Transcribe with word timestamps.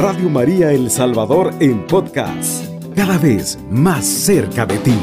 Radio 0.00 0.28
María 0.28 0.70
El 0.70 0.90
Salvador 0.90 1.50
en 1.60 1.84
podcast, 1.84 2.64
cada 2.94 3.18
vez 3.18 3.58
más 3.68 4.06
cerca 4.06 4.64
de 4.64 4.78
ti. 4.78 4.94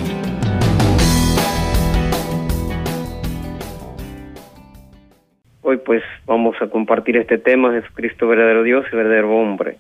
Hoy 5.64 5.78
pues 5.86 6.02
vamos 6.26 6.56
a 6.62 6.68
compartir 6.68 7.18
este 7.18 7.38
tema, 7.38 7.74
Jesucristo 7.74 8.26
verdadero 8.30 8.64
Dios 8.64 8.86
y 8.90 8.96
verdadero 8.96 9.36
hombre. 9.36 9.80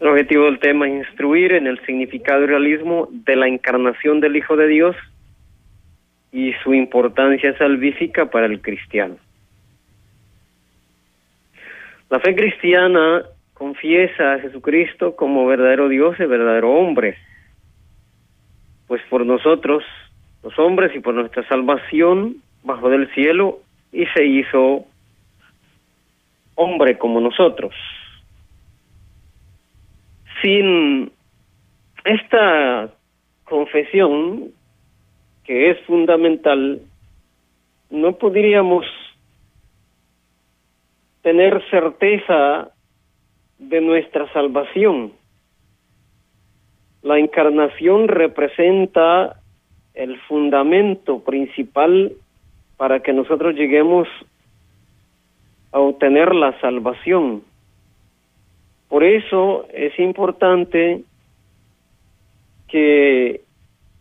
El 0.00 0.08
objetivo 0.08 0.46
del 0.46 0.60
tema 0.60 0.88
es 0.88 1.06
instruir 1.06 1.52
en 1.52 1.66
el 1.66 1.78
significado 1.84 2.44
y 2.44 2.46
realismo 2.46 3.06
de 3.10 3.36
la 3.36 3.48
encarnación 3.48 4.20
del 4.20 4.34
Hijo 4.34 4.56
de 4.56 4.68
Dios 4.68 4.96
y 6.32 6.54
su 6.64 6.72
importancia 6.72 7.54
salvífica 7.58 8.30
para 8.30 8.46
el 8.46 8.62
cristiano. 8.62 9.16
La 12.08 12.18
fe 12.20 12.34
cristiana 12.34 13.26
confiesa 13.60 14.32
a 14.32 14.38
Jesucristo 14.38 15.14
como 15.14 15.44
verdadero 15.44 15.90
Dios 15.90 16.18
y 16.18 16.24
verdadero 16.24 16.72
hombre, 16.72 17.18
pues 18.86 19.02
por 19.10 19.26
nosotros, 19.26 19.84
los 20.42 20.58
hombres, 20.58 20.96
y 20.96 21.00
por 21.00 21.12
nuestra 21.12 21.46
salvación, 21.46 22.36
bajo 22.64 22.88
del 22.88 23.12
cielo, 23.12 23.58
y 23.92 24.06
se 24.14 24.24
hizo 24.24 24.86
hombre 26.54 26.96
como 26.96 27.20
nosotros. 27.20 27.74
Sin 30.40 31.12
esta 32.04 32.88
confesión, 33.44 34.52
que 35.44 35.70
es 35.70 35.78
fundamental, 35.82 36.80
no 37.90 38.12
podríamos 38.14 38.86
tener 41.20 41.62
certeza 41.68 42.70
de 43.60 43.80
nuestra 43.80 44.30
salvación. 44.32 45.12
La 47.02 47.18
encarnación 47.18 48.08
representa 48.08 49.36
el 49.94 50.18
fundamento 50.22 51.20
principal 51.20 52.12
para 52.76 53.00
que 53.00 53.12
nosotros 53.12 53.54
lleguemos 53.54 54.08
a 55.70 55.78
obtener 55.78 56.34
la 56.34 56.58
salvación. 56.60 57.44
Por 58.88 59.04
eso 59.04 59.66
es 59.72 59.96
importante 60.00 61.04
que 62.66 63.42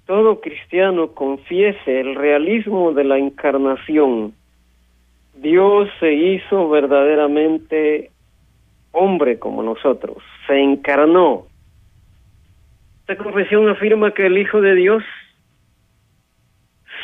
todo 0.08 0.42
cristiano 0.42 1.12
confiese 1.14 2.00
el 2.00 2.16
realismo 2.16 2.94
de 2.94 3.04
la 3.04 3.20
encarnación 3.20 4.34
Dios 5.42 5.90
se 6.02 6.14
hizo 6.14 6.68
verdaderamente 6.70 8.12
hombre 8.92 9.40
como 9.40 9.64
nosotros, 9.64 10.18
se 10.48 10.60
encarnó. 10.60 11.48
Esta 13.02 13.24
confesión 13.24 13.68
afirma 13.70 14.14
que 14.14 14.26
el 14.26 14.38
Hijo 14.38 14.62
de 14.62 14.76
Dios 14.76 15.04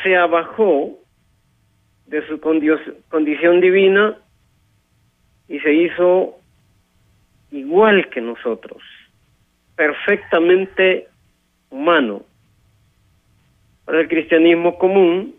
se 0.03 0.15
abajó 0.15 0.99
de 2.05 2.27
su 2.27 2.39
condición 2.39 3.61
divina 3.61 4.17
y 5.47 5.59
se 5.59 5.73
hizo 5.73 6.35
igual 7.51 8.09
que 8.09 8.21
nosotros, 8.21 8.81
perfectamente 9.75 11.07
humano. 11.69 12.23
Para 13.85 14.01
el 14.01 14.07
cristianismo 14.07 14.77
común, 14.77 15.35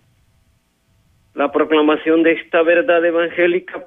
la 1.34 1.52
proclamación 1.52 2.22
de 2.22 2.32
esta 2.32 2.62
verdad 2.62 3.04
evangélica 3.04 3.84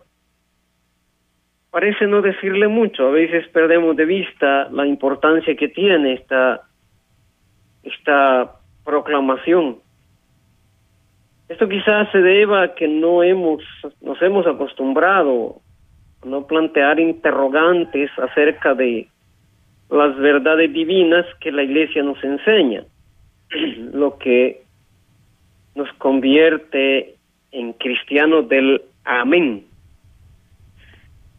parece 1.71 2.07
no 2.07 2.21
decirle 2.21 2.67
mucho. 2.67 3.07
A 3.07 3.11
veces 3.11 3.47
perdemos 3.49 3.95
de 3.95 4.05
vista 4.05 4.69
la 4.71 4.85
importancia 4.85 5.55
que 5.55 5.67
tiene 5.67 6.13
esta, 6.13 6.61
esta 7.83 8.55
proclamación. 8.83 9.77
Esto 11.47 11.67
quizás 11.67 12.11
se 12.11 12.19
deba 12.19 12.63
a 12.63 12.75
que 12.75 12.87
no 12.87 13.23
hemos, 13.23 13.63
nos 14.01 14.21
hemos 14.21 14.45
acostumbrado 14.45 15.61
a 16.21 16.27
no 16.27 16.45
plantear 16.45 16.99
interrogantes 16.99 18.11
acerca 18.19 18.75
de 18.75 19.07
las 19.89 20.15
verdades 20.17 20.71
divinas 20.71 21.25
que 21.39 21.51
la 21.51 21.63
Iglesia 21.63 22.03
nos 22.03 22.23
enseña, 22.23 22.83
lo 23.93 24.17
que 24.19 24.61
nos 25.73 25.91
convierte 25.93 27.15
en 27.51 27.73
cristianos 27.73 28.47
del 28.47 28.83
amén 29.03 29.68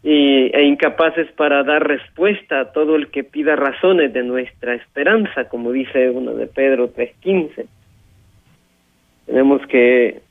y, 0.02 0.50
e 0.54 0.64
incapaces 0.64 1.30
para 1.32 1.62
dar 1.62 1.86
respuesta 1.86 2.60
a 2.60 2.72
todo 2.72 2.96
el 2.96 3.10
que 3.10 3.24
pida 3.24 3.56
razones 3.56 4.12
de 4.12 4.22
nuestra 4.22 4.74
esperanza, 4.74 5.48
como 5.48 5.72
dice 5.72 6.10
uno 6.10 6.34
de 6.34 6.46
Pedro 6.46 6.92
3.15. 6.94 7.66
Tenemos 9.26 9.66
que 9.66 10.22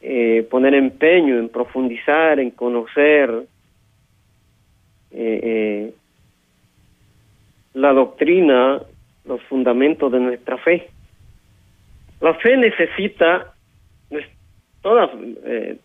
eh, 0.00 0.46
poner 0.50 0.74
empeño 0.74 1.38
en 1.38 1.48
profundizar, 1.48 2.40
en 2.40 2.50
conocer 2.50 3.30
eh, 5.10 5.40
eh, 5.42 5.94
la 7.74 7.92
doctrina, 7.92 8.80
los 9.24 9.42
fundamentos 9.42 10.10
de 10.10 10.20
nuestra 10.20 10.56
fe. 10.58 10.88
La 12.20 12.34
fe 12.34 12.56
necesita 12.56 13.54
todas, 14.82 15.10
eh, 15.44 15.76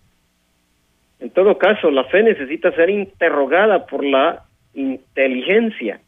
en 1.20 1.30
todo 1.30 1.58
caso, 1.58 1.90
la 1.92 2.04
fe 2.06 2.24
necesita 2.24 2.72
ser 2.74 2.90
interrogada 2.90 3.86
por 3.86 4.04
la 4.04 4.44
inteligencia. 4.74 6.00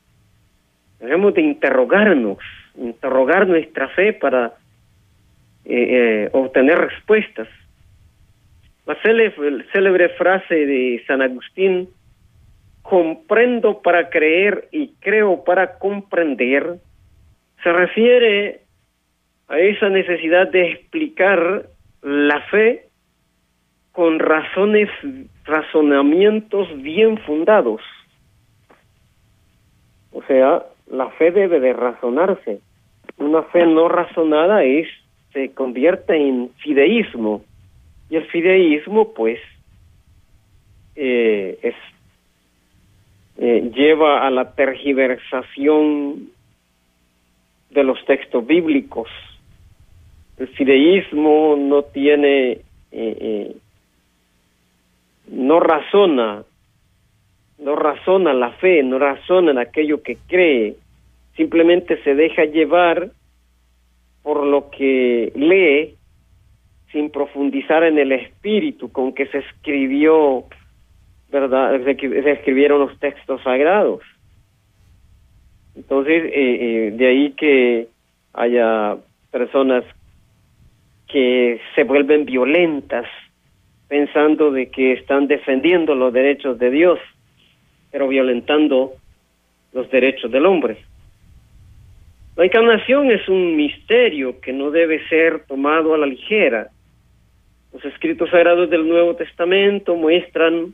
Debemos 0.99 1.33
de 1.33 1.41
interrogarnos, 1.41 2.39
interrogar 2.75 3.47
nuestra 3.47 3.87
fe 3.89 4.13
para 4.13 4.53
eh, 5.65 6.25
eh, 6.25 6.29
obtener 6.33 6.77
respuestas. 6.77 7.47
La 8.85 8.95
célebre, 9.01 9.65
célebre 9.71 10.09
frase 10.09 10.65
de 10.65 11.03
San 11.07 11.21
Agustín, 11.21 11.89
comprendo 12.81 13.81
para 13.81 14.09
creer 14.09 14.67
y 14.71 14.93
creo 14.99 15.43
para 15.43 15.77
comprender, 15.77 16.75
se 17.63 17.71
refiere 17.71 18.61
a 19.49 19.59
esa 19.59 19.89
necesidad 19.89 20.47
de 20.49 20.71
explicar 20.71 21.65
la 22.01 22.41
fe 22.49 22.86
con 23.97 24.19
razones, 24.19 24.89
razonamientos 25.43 26.67
bien 26.83 27.17
fundados. 27.17 27.81
O 30.11 30.21
sea, 30.21 30.67
la 30.85 31.09
fe 31.17 31.31
debe 31.31 31.59
de 31.59 31.73
razonarse. 31.73 32.61
Una 33.17 33.41
fe 33.41 33.65
no 33.65 33.89
razonada 33.89 34.63
es 34.63 34.87
se 35.33 35.51
convierte 35.55 36.15
en 36.15 36.51
fideísmo 36.59 37.41
y 38.11 38.17
el 38.17 38.27
fideísmo, 38.27 39.15
pues, 39.15 39.39
eh, 40.95 41.57
es 41.63 41.75
eh, 43.39 43.71
lleva 43.73 44.27
a 44.27 44.29
la 44.29 44.53
tergiversación 44.53 46.29
de 47.71 47.83
los 47.83 48.05
textos 48.05 48.45
bíblicos 48.45 49.09
el 50.37 50.47
fideísmo 50.49 51.55
no 51.57 51.81
tiene, 51.83 52.51
eh, 52.51 52.61
eh, 52.91 53.55
no 55.27 55.59
razona, 55.59 56.43
no 57.59 57.75
razona 57.75 58.33
la 58.33 58.51
fe, 58.51 58.83
no 58.83 58.99
razona 58.99 59.51
en 59.51 59.57
aquello 59.57 60.01
que 60.01 60.17
cree, 60.27 60.75
simplemente 61.35 62.01
se 62.03 62.15
deja 62.15 62.45
llevar 62.45 63.09
por 64.23 64.45
lo 64.45 64.69
que 64.69 65.31
lee 65.35 65.95
sin 66.91 67.09
profundizar 67.09 67.83
en 67.83 67.97
el 67.97 68.11
espíritu 68.11 68.91
con 68.91 69.13
que 69.13 69.27
se 69.27 69.39
escribió, 69.39 70.45
¿verdad? 71.31 71.81
Se, 71.83 71.91
escribieron 72.31 72.79
los 72.79 72.97
textos 72.99 73.41
sagrados. 73.43 74.01
Entonces, 75.75 76.31
eh, 76.33 76.91
de 76.95 77.07
ahí 77.07 77.31
que 77.31 77.87
haya 78.33 78.97
personas 79.31 79.83
que 81.07 81.61
se 81.75 81.83
vuelven 81.83 82.25
violentas 82.25 83.05
pensando 83.87 84.51
de 84.51 84.69
que 84.69 84.93
están 84.93 85.27
defendiendo 85.27 85.95
los 85.95 86.13
derechos 86.13 86.59
de 86.59 86.69
Dios, 86.69 86.99
pero 87.91 88.07
violentando 88.07 88.93
los 89.73 89.89
derechos 89.89 90.31
del 90.31 90.45
hombre. 90.45 90.77
La 92.35 92.45
encarnación 92.45 93.11
es 93.11 93.27
un 93.27 93.55
misterio 93.55 94.39
que 94.41 94.53
no 94.53 94.69
debe 94.69 95.07
ser 95.07 95.45
tomado 95.45 95.93
a 95.93 95.97
la 95.97 96.05
ligera. 96.05 96.67
Los 97.73 97.83
escritos 97.85 98.29
sagrados 98.29 98.69
del 98.69 98.87
Nuevo 98.87 99.15
Testamento 99.15 99.95
muestran 99.95 100.73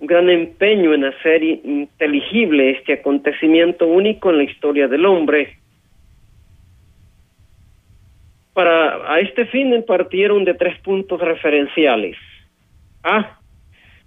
un 0.00 0.06
gran 0.06 0.30
empeño 0.30 0.94
en 0.94 1.04
hacer 1.04 1.42
inteligible 1.42 2.70
este 2.70 2.94
acontecimiento 2.94 3.86
único 3.86 4.30
en 4.30 4.38
la 4.38 4.44
historia 4.44 4.88
del 4.88 5.04
hombre 5.06 5.60
para 8.52 9.12
a 9.12 9.20
este 9.20 9.46
fin 9.46 9.84
partieron 9.86 10.44
de 10.44 10.54
tres 10.54 10.78
puntos 10.80 11.20
referenciales. 11.20 12.16
A. 13.02 13.38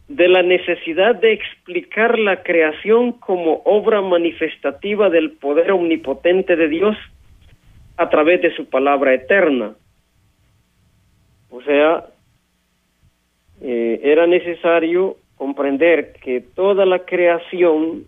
de 0.07 0.27
la 0.27 0.43
necesidad 0.43 1.15
de 1.15 1.33
explicar 1.33 2.19
la 2.19 2.43
creación 2.43 3.13
como 3.13 3.61
obra 3.65 4.01
manifestativa 4.01 5.09
del 5.09 5.31
poder 5.31 5.71
omnipotente 5.71 6.55
de 6.55 6.67
Dios 6.67 6.97
a 7.97 8.09
través 8.09 8.41
de 8.41 8.55
su 8.55 8.69
palabra 8.69 9.13
eterna. 9.13 9.75
O 11.49 11.61
sea, 11.61 12.05
eh, 13.61 14.01
era 14.03 14.27
necesario 14.27 15.17
comprender 15.37 16.13
que 16.21 16.41
toda 16.41 16.85
la 16.85 16.99
creación 17.05 18.05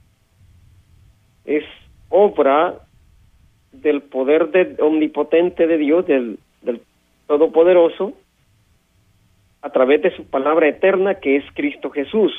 es 1.46 1.64
obra 2.10 2.76
del 3.72 4.02
poder 4.02 4.50
de, 4.50 4.76
omnipotente 4.82 5.68
de 5.68 5.78
Dios, 5.78 6.06
del, 6.08 6.40
del 6.62 6.82
Todopoderoso, 7.28 8.14
a 9.66 9.72
través 9.72 10.00
de 10.04 10.16
su 10.16 10.26
palabra 10.26 10.68
eterna 10.68 11.16
que 11.16 11.38
es 11.38 11.44
Cristo 11.56 11.90
Jesús. 11.90 12.32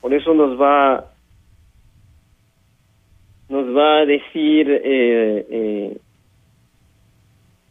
Por 0.00 0.14
eso 0.14 0.32
nos 0.34 0.58
va 0.58 1.06
nos 3.48 3.76
va 3.76 3.98
a 3.98 4.06
decir 4.06 4.70
eh, 4.70 5.46
eh, 5.50 5.98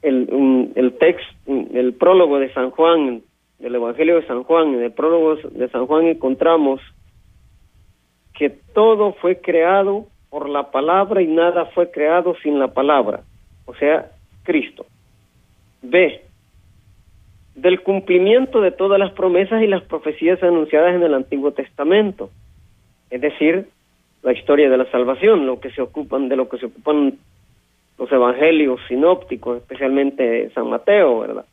el, 0.02 0.74
el 0.76 0.98
texto, 0.98 1.34
el 1.48 1.94
prólogo 1.94 2.40
de 2.40 2.54
San 2.54 2.72
Juan, 2.72 3.22
del 3.60 3.76
Evangelio 3.76 4.18
de 4.18 4.28
San 4.28 4.44
Juan, 4.44 4.74
en 4.74 4.84
el 4.84 4.92
prólogo 4.92 5.38
de 5.50 5.70
San 5.70 5.88
Juan 5.88 6.08
encontramos 6.08 6.82
que 8.34 8.50
todo 8.50 9.14
fue 9.14 9.40
creado 9.40 10.08
por 10.30 10.50
la 10.50 10.72
palabra 10.72 11.22
y 11.22 11.28
nada 11.28 11.68
fue 11.68 11.90
creado 11.90 12.36
sin 12.44 12.60
la 12.60 12.74
palabra, 12.74 13.22
o 13.66 13.74
sea, 13.76 14.12
Cristo. 14.44 14.86
B 15.82 16.29
del 17.62 17.82
cumplimiento 17.82 18.62
de 18.62 18.72
todas 18.72 19.00
las 19.00 19.12
promesas 19.12 19.62
y 19.62 19.68
las 19.68 19.84
profecías 19.84 20.42
anunciadas 20.42 20.96
en 20.96 21.04
el 21.04 21.14
Antiguo 21.14 21.52
Testamento, 21.52 22.30
es 23.10 23.22
decir, 23.22 23.68
la 24.22 24.34
historia 24.34 24.70
de 24.70 24.78
la 24.78 24.90
salvación, 24.92 25.46
lo 25.46 25.60
que 25.60 25.72
se 25.72 25.82
ocupan 25.82 26.30
de 26.30 26.36
lo 26.36 26.48
que 26.48 26.58
se 26.58 26.68
ocupan 26.68 27.18
los 27.98 28.12
evangelios 28.12 28.80
sinópticos, 28.88 29.58
especialmente 29.58 30.50
San 30.52 30.70
Mateo, 30.70 31.20
¿verdad? 31.20 31.46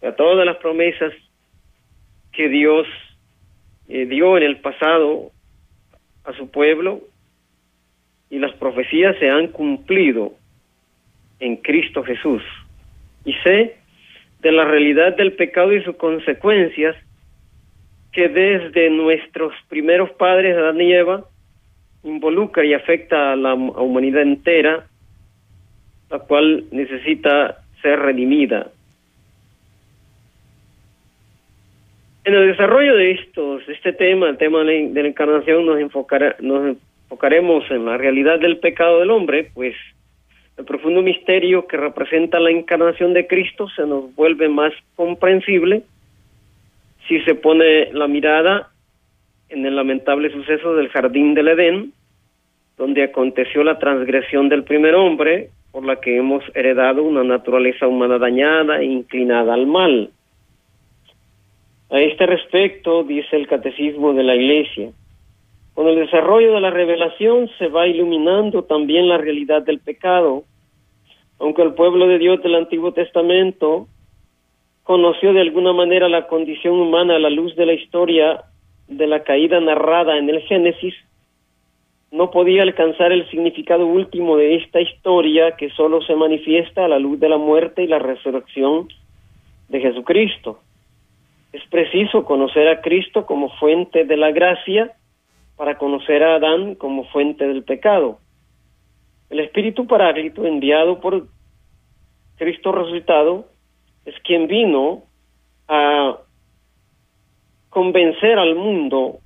De 0.00 0.12
todas 0.12 0.46
las 0.46 0.56
promesas 0.56 1.12
que 2.32 2.48
Dios 2.48 2.86
eh, 3.88 4.06
dio 4.06 4.36
en 4.38 4.42
el 4.42 4.56
pasado 4.58 5.30
a 6.24 6.32
su 6.32 6.50
pueblo 6.50 7.00
y 8.30 8.38
las 8.38 8.54
profecías 8.54 9.16
se 9.18 9.28
han 9.28 9.48
cumplido 9.48 10.32
en 11.40 11.56
Cristo 11.56 12.02
Jesús. 12.02 12.42
Y 13.24 13.34
sé 13.44 13.76
de 14.44 14.52
la 14.52 14.66
realidad 14.66 15.16
del 15.16 15.32
pecado 15.32 15.72
y 15.72 15.82
sus 15.82 15.96
consecuencias 15.96 16.94
que 18.12 18.28
desde 18.28 18.90
nuestros 18.90 19.54
primeros 19.70 20.10
padres, 20.10 20.54
Adán 20.54 20.80
y 20.82 20.92
Eva, 20.92 21.24
involucra 22.04 22.62
y 22.62 22.74
afecta 22.74 23.32
a 23.32 23.36
la 23.36 23.54
humanidad 23.54 24.20
entera, 24.20 24.86
la 26.10 26.18
cual 26.18 26.64
necesita 26.70 27.64
ser 27.80 27.98
redimida. 27.98 28.70
En 32.24 32.34
el 32.34 32.48
desarrollo 32.48 32.96
de 32.96 33.12
estos, 33.12 33.66
este 33.66 33.94
tema, 33.94 34.28
el 34.28 34.36
tema 34.36 34.62
de 34.62 35.02
la 35.02 35.08
encarnación, 35.08 35.64
nos, 35.64 35.78
nos 36.40 36.76
enfocaremos 37.08 37.70
en 37.70 37.86
la 37.86 37.96
realidad 37.96 38.38
del 38.40 38.58
pecado 38.58 39.00
del 39.00 39.10
hombre, 39.10 39.50
pues 39.54 39.74
el 40.56 40.64
profundo 40.64 41.02
misterio 41.02 41.66
que 41.66 41.76
representa 41.76 42.38
la 42.38 42.50
encarnación 42.50 43.12
de 43.12 43.26
Cristo 43.26 43.68
se 43.74 43.86
nos 43.86 44.14
vuelve 44.14 44.48
más 44.48 44.72
comprensible 44.94 45.82
si 47.08 47.20
se 47.22 47.34
pone 47.34 47.92
la 47.92 48.06
mirada 48.06 48.70
en 49.48 49.66
el 49.66 49.76
lamentable 49.76 50.30
suceso 50.30 50.74
del 50.74 50.88
jardín 50.88 51.34
del 51.34 51.48
Edén, 51.48 51.92
donde 52.76 53.02
aconteció 53.02 53.62
la 53.62 53.78
transgresión 53.78 54.48
del 54.48 54.64
primer 54.64 54.94
hombre, 54.94 55.50
por 55.70 55.84
la 55.84 55.96
que 56.00 56.16
hemos 56.16 56.44
heredado 56.54 57.02
una 57.02 57.24
naturaleza 57.24 57.86
humana 57.86 58.18
dañada 58.18 58.80
e 58.80 58.84
inclinada 58.84 59.54
al 59.54 59.66
mal. 59.66 60.10
A 61.90 62.00
este 62.00 62.26
respecto, 62.26 63.04
dice 63.04 63.36
el 63.36 63.46
Catecismo 63.46 64.14
de 64.14 64.22
la 64.22 64.34
Iglesia, 64.34 64.90
con 65.74 65.88
el 65.88 65.96
desarrollo 65.96 66.54
de 66.54 66.60
la 66.60 66.70
revelación 66.70 67.50
se 67.58 67.68
va 67.68 67.86
iluminando 67.86 68.62
también 68.62 69.08
la 69.08 69.18
realidad 69.18 69.62
del 69.62 69.80
pecado, 69.80 70.44
aunque 71.40 71.62
el 71.62 71.74
pueblo 71.74 72.06
de 72.06 72.18
Dios 72.18 72.40
del 72.42 72.54
Antiguo 72.54 72.92
Testamento 72.92 73.88
conoció 74.84 75.32
de 75.32 75.40
alguna 75.40 75.72
manera 75.72 76.08
la 76.08 76.28
condición 76.28 76.74
humana 76.74 77.16
a 77.16 77.18
la 77.18 77.30
luz 77.30 77.56
de 77.56 77.66
la 77.66 77.72
historia 77.72 78.44
de 78.86 79.06
la 79.06 79.24
caída 79.24 79.58
narrada 79.60 80.16
en 80.16 80.28
el 80.28 80.42
Génesis, 80.42 80.94
no 82.12 82.30
podía 82.30 82.62
alcanzar 82.62 83.10
el 83.10 83.28
significado 83.28 83.86
último 83.86 84.36
de 84.36 84.54
esta 84.54 84.80
historia 84.80 85.56
que 85.56 85.70
solo 85.70 86.00
se 86.02 86.14
manifiesta 86.14 86.84
a 86.84 86.88
la 86.88 87.00
luz 87.00 87.18
de 87.18 87.28
la 87.28 87.38
muerte 87.38 87.82
y 87.82 87.88
la 87.88 87.98
resurrección 87.98 88.88
de 89.68 89.80
Jesucristo. 89.80 90.60
Es 91.52 91.66
preciso 91.68 92.24
conocer 92.24 92.68
a 92.68 92.80
Cristo 92.82 93.26
como 93.26 93.48
fuente 93.56 94.04
de 94.04 94.16
la 94.16 94.30
gracia 94.30 94.92
para 95.56 95.78
conocer 95.78 96.22
a 96.22 96.36
Adán 96.36 96.74
como 96.74 97.04
fuente 97.04 97.46
del 97.46 97.64
pecado. 97.64 98.18
El 99.30 99.40
Espíritu 99.40 99.86
Paráclito 99.86 100.44
enviado 100.44 101.00
por 101.00 101.26
Cristo 102.36 102.72
resucitado 102.72 103.46
es 104.04 104.14
quien 104.22 104.46
vino 104.46 105.04
a 105.68 106.18
convencer 107.70 108.38
al 108.38 108.54
mundo 108.54 109.18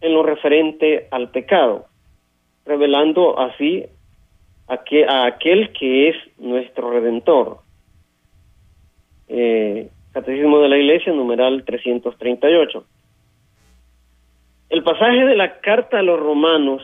en 0.00 0.14
lo 0.14 0.22
referente 0.22 1.08
al 1.10 1.30
pecado, 1.30 1.86
revelando 2.64 3.38
así 3.38 3.84
a, 4.68 4.80
a 5.08 5.26
aquel 5.26 5.72
que 5.72 6.10
es 6.10 6.16
nuestro 6.38 6.90
redentor. 6.90 7.58
Eh, 9.28 9.90
Catecismo 10.12 10.58
de 10.58 10.68
la 10.68 10.76
Iglesia, 10.76 11.12
numeral 11.12 11.64
338. 11.64 12.84
El 14.70 14.84
pasaje 14.84 15.24
de 15.24 15.36
la 15.36 15.60
carta 15.60 15.98
a 15.98 16.02
los 16.02 16.20
romanos, 16.20 16.82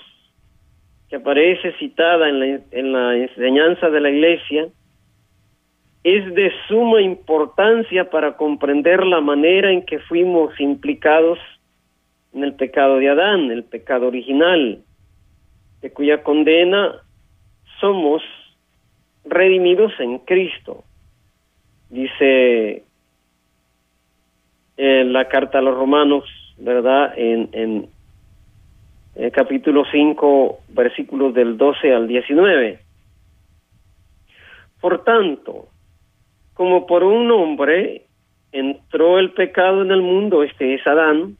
que 1.09 1.17
aparece 1.17 1.73
citada 1.79 2.29
en 2.29 2.41
la, 2.41 2.47
en 2.73 2.93
la 2.93 3.17
enseñanza 3.17 3.91
de 3.91 4.01
la 4.01 4.11
Iglesia, 4.11 4.69
es 6.03 6.35
de 6.35 6.53
suma 6.67 7.01
importancia 7.01 8.11
para 8.11 8.37
comprender 8.37 9.07
la 9.07 9.21
manera 9.21 9.71
en 9.71 9.87
que 9.87 10.01
fuimos 10.01 10.59
implicados 10.61 11.39
en 12.35 12.43
el 12.43 12.55
pecado 12.55 12.99
de 12.99 13.09
Adán, 13.09 13.53
el 13.53 13.63
pecado 13.63 14.09
original, 14.09 14.83
de 15.81 15.93
cuya 15.93 16.25
condena 16.25 16.93
somos 17.81 18.23
redimidos 19.25 19.93
en 20.01 20.19
Cristo. 20.19 20.85
Dice 21.89 22.85
en 24.77 25.13
la 25.13 25.29
carta 25.29 25.59
a 25.59 25.63
los 25.63 25.77
romanos, 25.77 26.25
¿verdad? 26.59 27.13
En, 27.17 27.49
en 27.53 27.89
el 29.15 29.33
capítulo 29.33 29.85
5, 29.91 30.61
versículos 30.69 31.35
del 31.35 31.57
12 31.57 31.95
al 31.95 32.07
19. 32.07 32.79
Por 34.81 35.05
tanto, 35.05 35.69
como 36.55 36.87
por 36.87 37.03
un 37.03 37.31
hombre 37.31 38.03
entró 38.53 39.19
el 39.19 39.33
pecado 39.33 39.83
en 39.83 39.91
el 39.91 40.03
mundo, 40.03 40.43
este 40.43 40.75
es 40.75 40.87
Adán, 40.87 41.37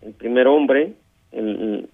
el 0.00 0.14
primer 0.14 0.46
hombre, 0.46 0.92
el, 1.30 1.88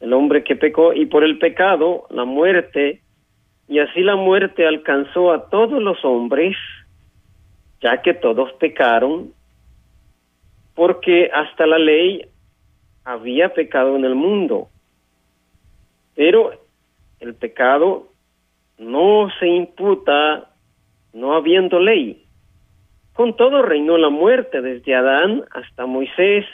el 0.00 0.12
hombre 0.12 0.42
que 0.42 0.56
pecó, 0.56 0.92
y 0.92 1.06
por 1.06 1.24
el 1.24 1.38
pecado 1.38 2.06
la 2.10 2.24
muerte, 2.24 3.00
y 3.68 3.78
así 3.78 4.00
la 4.00 4.16
muerte 4.16 4.66
alcanzó 4.66 5.32
a 5.32 5.48
todos 5.48 5.80
los 5.80 6.04
hombres, 6.04 6.56
ya 7.80 8.02
que 8.02 8.14
todos 8.14 8.52
pecaron, 8.54 9.32
porque 10.74 11.30
hasta 11.32 11.66
la 11.66 11.78
ley 11.78 12.26
había 13.04 13.52
pecado 13.52 13.96
en 13.96 14.04
el 14.04 14.14
mundo. 14.14 14.68
Pero 16.14 16.52
el 17.20 17.34
pecado 17.34 18.08
no 18.78 19.28
se 19.38 19.46
imputa 19.46 20.48
no 21.12 21.34
habiendo 21.34 21.78
ley. 21.78 22.24
Con 23.12 23.36
todo 23.36 23.62
reinó 23.62 23.98
la 23.98 24.08
muerte 24.08 24.62
desde 24.62 24.94
Adán 24.94 25.44
hasta 25.50 25.86
Moisés, 25.86 26.46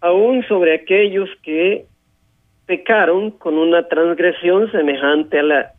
aún 0.00 0.44
sobre 0.48 0.74
aquellos 0.74 1.28
que 1.42 1.86
pecaron 2.66 3.30
con 3.32 3.58
una 3.58 3.86
transgresión 3.88 4.70
semejante 4.72 5.38
a 5.38 5.42
la, 5.42 5.72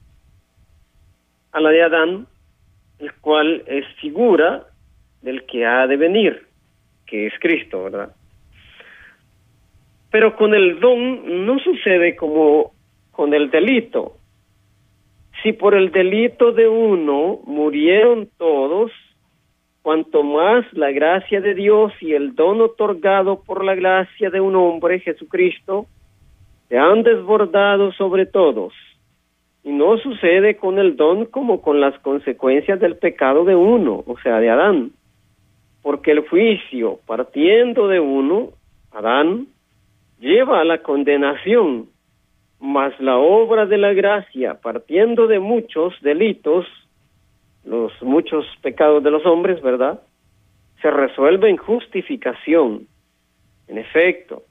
a 1.52 1.60
la 1.60 1.70
de 1.70 1.84
Adán, 1.84 2.28
el 3.00 3.14
cual 3.16 3.64
es 3.66 3.86
figura 4.00 4.66
del 5.22 5.46
que 5.46 5.66
ha 5.66 5.88
de 5.88 5.98
venir, 5.98 6.48
que 7.12 7.28
es 7.28 7.34
Cristo, 7.40 7.84
¿verdad? 7.84 8.16
Pero 10.10 10.36
con 10.36 10.56
el 10.56 10.80
don 10.80 11.46
no 11.46 11.60
sucede 11.60 12.16
como 12.16 12.72
con 13.12 13.36
el 13.36 13.52
delito 13.52 14.16
si 15.42 15.54
por 15.54 15.74
el 15.74 15.92
delito 15.92 16.52
de 16.52 16.68
uno 16.68 17.40
murieron 17.46 18.30
todos, 18.38 18.92
cuanto 19.82 20.24
más 20.24 20.66
la 20.74 20.92
gracia 20.92 21.42
de 21.42 21.56
Dios 21.56 21.92
y 22.00 22.14
el 22.14 22.36
don 22.36 22.62
otorgado 22.62 23.42
por 23.42 23.66
la 23.66 23.74
gracia 23.74 24.30
de 24.30 24.40
un 24.40 24.56
hombre, 24.56 25.00
Jesucristo, 25.00 25.88
se 26.70 26.78
han 26.78 27.04
desbordado 27.04 27.92
sobre 27.94 28.26
todos. 28.26 28.74
Y 29.64 29.72
no 29.72 29.98
sucede 29.98 30.58
con 30.58 30.80
el 30.80 30.96
don 30.96 31.26
como 31.26 31.62
con 31.62 31.80
las 31.80 31.98
consecuencias 32.00 32.80
del 32.80 32.98
pecado 32.98 33.44
de 33.44 33.56
uno, 33.56 34.04
o 34.06 34.18
sea, 34.22 34.40
de 34.40 34.50
Adán. 34.50 34.92
Porque 35.82 36.12
el 36.12 36.28
juicio, 36.28 37.00
partiendo 37.06 37.88
de 37.88 38.00
uno, 38.00 38.50
Adán, 38.92 39.48
lleva 40.20 40.62
a 40.62 40.66
la 40.66 40.84
condenación, 40.84 41.90
mas 42.60 42.98
la 43.00 43.18
obra 43.18 43.66
de 43.66 43.78
la 43.78 43.94
gracia, 43.94 44.62
partiendo 44.62 45.28
de 45.28 45.40
muchos 45.40 45.96
delitos, 46.02 46.66
los 47.66 47.92
muchos 48.02 48.46
pecados 48.62 49.04
de 49.04 49.12
los 49.12 49.26
hombres, 49.26 49.62
¿verdad? 49.62 50.02
Se 50.82 50.92
resuelve 50.92 51.50
en 51.50 51.58
justificación. 51.58 52.88
En 53.68 53.78
efecto, 53.78 54.44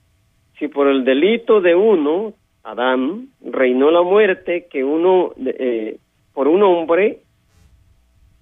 si 0.59 0.69
por 0.69 0.89
el 0.89 1.05
delito 1.05 1.61
de 1.61 1.75
uno, 1.75 2.35
Adán, 2.63 3.29
reinó 3.41 3.91
la 3.91 4.03
muerte 4.03 4.67
que 4.71 4.85
uno, 4.85 5.33
eh, 5.39 5.99
por 6.35 6.49
un 6.49 6.63
hombre, 6.63 7.21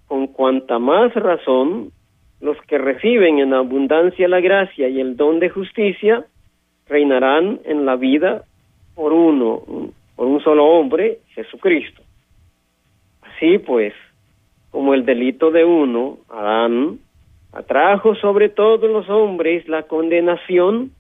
con 0.07 0.27
cuanta 0.29 0.79
más 0.79 1.15
razón, 1.15 1.93
los 2.41 2.57
que 2.63 2.79
reciben 2.79 3.39
en 3.39 3.55
abundancia 3.55 4.29
la 4.29 4.41
gracia 4.41 4.89
y 4.89 5.01
el 5.01 5.17
don 5.17 5.41
de 5.41 5.49
justicia, 5.49 6.25
reinarán 6.87 7.61
en 7.65 7.85
la 7.85 7.97
vida 7.97 8.45
por 8.95 9.13
uno, 9.13 9.63
por 10.17 10.27
un 10.27 10.41
solo 10.43 10.67
hombre, 10.67 11.19
Jesucristo. 11.35 12.03
Así 13.23 13.59
pues, 13.59 13.93
como 14.71 14.95
el 14.95 15.05
delito 15.05 15.51
de 15.51 15.65
uno, 15.65 16.19
Adán, 16.29 16.99
atrajo 17.53 18.15
sobre 18.17 18.49
todos 18.49 18.91
los 18.91 19.09
hombres 19.09 19.69
la 19.69 19.85
condenación, 19.85 20.93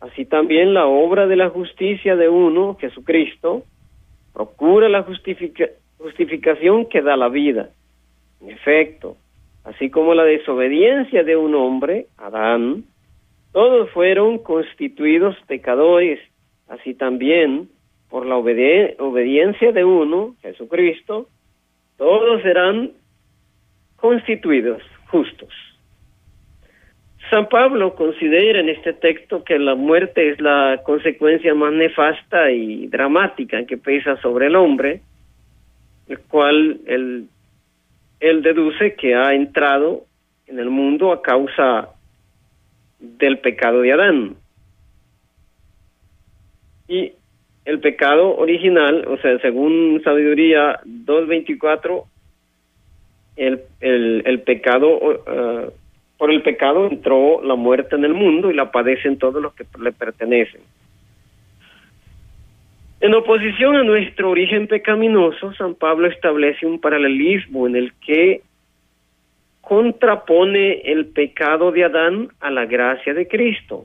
así 0.00 0.24
también 0.24 0.74
la 0.74 0.86
obra 0.86 1.26
de 1.26 1.36
la 1.36 1.50
justicia 1.50 2.16
de 2.16 2.28
uno, 2.28 2.76
Jesucristo, 2.80 3.62
procura 4.32 4.88
la 4.88 5.04
justificación 5.98 6.86
que 6.86 7.02
da 7.02 7.16
la 7.16 7.28
vida. 7.28 7.70
En 8.40 8.50
efecto, 8.50 9.16
así 9.64 9.90
como 9.90 10.14
la 10.14 10.24
desobediencia 10.24 11.24
de 11.24 11.36
un 11.36 11.54
hombre, 11.54 12.06
Adán, 12.16 12.84
todos 13.52 13.90
fueron 13.90 14.38
constituidos 14.38 15.36
pecadores, 15.46 16.20
así 16.68 16.94
también 16.94 17.68
por 18.10 18.26
la 18.26 18.36
obediencia 18.36 19.72
de 19.72 19.84
uno, 19.84 20.36
Jesucristo, 20.42 21.28
todos 21.96 22.42
serán 22.42 22.92
constituidos 23.96 24.82
justos. 25.10 25.52
San 27.30 27.48
Pablo 27.48 27.94
considera 27.94 28.60
en 28.60 28.68
este 28.68 28.92
texto 28.92 29.42
que 29.44 29.58
la 29.58 29.74
muerte 29.74 30.30
es 30.30 30.40
la 30.40 30.82
consecuencia 30.84 31.54
más 31.54 31.72
nefasta 31.72 32.50
y 32.50 32.86
dramática 32.88 33.64
que 33.64 33.78
pesa 33.78 34.20
sobre 34.20 34.46
el 34.46 34.56
hombre, 34.56 35.00
el 36.08 36.18
cual 36.20 36.80
él, 36.86 37.28
él 38.20 38.42
deduce 38.42 38.94
que 38.94 39.14
ha 39.14 39.34
entrado 39.34 40.04
en 40.46 40.58
el 40.58 40.70
mundo 40.70 41.12
a 41.12 41.22
causa 41.22 41.90
del 42.98 43.38
pecado 43.38 43.80
de 43.80 43.92
Adán. 43.92 44.36
Y 46.88 47.12
el 47.64 47.80
pecado 47.80 48.36
original, 48.36 49.06
o 49.08 49.16
sea, 49.18 49.38
según 49.38 50.00
Sabiduría 50.04 50.80
2.24, 50.84 52.04
el, 53.36 53.62
el, 53.80 54.22
el 54.26 54.40
pecado, 54.42 54.98
uh, 54.98 55.72
por 56.18 56.30
el 56.30 56.42
pecado 56.42 56.86
entró 56.86 57.42
la 57.42 57.54
muerte 57.54 57.96
en 57.96 58.04
el 58.04 58.14
mundo 58.14 58.50
y 58.50 58.54
la 58.54 58.70
padecen 58.70 59.18
todos 59.18 59.42
los 59.42 59.54
que 59.54 59.64
le 59.80 59.92
pertenecen. 59.92 60.60
En 63.04 63.12
oposición 63.14 63.76
a 63.76 63.82
nuestro 63.82 64.30
origen 64.30 64.66
pecaminoso, 64.66 65.52
San 65.52 65.74
Pablo 65.74 66.08
establece 66.08 66.64
un 66.64 66.80
paralelismo 66.80 67.66
en 67.66 67.76
el 67.76 67.92
que 67.96 68.40
contrapone 69.60 70.80
el 70.90 71.08
pecado 71.08 71.70
de 71.70 71.84
Adán 71.84 72.28
a 72.40 72.50
la 72.50 72.64
gracia 72.64 73.12
de 73.12 73.28
Cristo. 73.28 73.84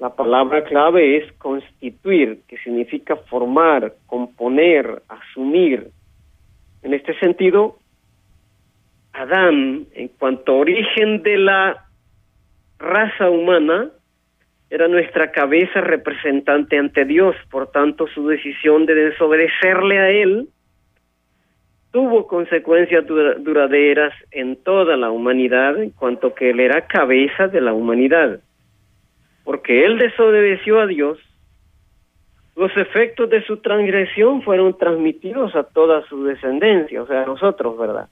La 0.00 0.12
palabra 0.12 0.64
clave 0.64 1.18
es 1.18 1.32
constituir, 1.34 2.40
que 2.48 2.58
significa 2.64 3.14
formar, 3.14 3.94
componer, 4.06 5.00
asumir. 5.08 5.90
En 6.82 6.94
este 6.94 7.16
sentido, 7.20 7.78
Adán, 9.12 9.86
en 9.94 10.08
cuanto 10.08 10.50
a 10.50 10.56
origen 10.56 11.22
de 11.22 11.38
la 11.38 11.86
raza 12.76 13.30
humana, 13.30 13.90
era 14.74 14.88
nuestra 14.88 15.30
cabeza 15.30 15.80
representante 15.80 16.76
ante 16.76 17.04
Dios, 17.04 17.36
por 17.48 17.70
tanto 17.70 18.08
su 18.08 18.26
decisión 18.26 18.86
de 18.86 18.96
desobedecerle 18.96 20.00
a 20.00 20.10
Él 20.10 20.48
tuvo 21.92 22.26
consecuencias 22.26 23.06
duraderas 23.06 24.12
en 24.32 24.56
toda 24.56 24.96
la 24.96 25.12
humanidad, 25.12 25.80
en 25.80 25.90
cuanto 25.90 26.34
que 26.34 26.50
Él 26.50 26.58
era 26.58 26.88
cabeza 26.88 27.46
de 27.46 27.60
la 27.60 27.72
humanidad. 27.72 28.40
Porque 29.44 29.84
Él 29.84 29.98
desobedeció 29.98 30.80
a 30.80 30.88
Dios, 30.88 31.20
los 32.56 32.76
efectos 32.76 33.30
de 33.30 33.44
su 33.44 33.58
transgresión 33.58 34.42
fueron 34.42 34.76
transmitidos 34.76 35.54
a 35.54 35.62
toda 35.62 36.04
su 36.08 36.24
descendencia, 36.24 37.00
o 37.00 37.06
sea, 37.06 37.22
a 37.22 37.26
nosotros, 37.26 37.78
¿verdad? 37.78 38.08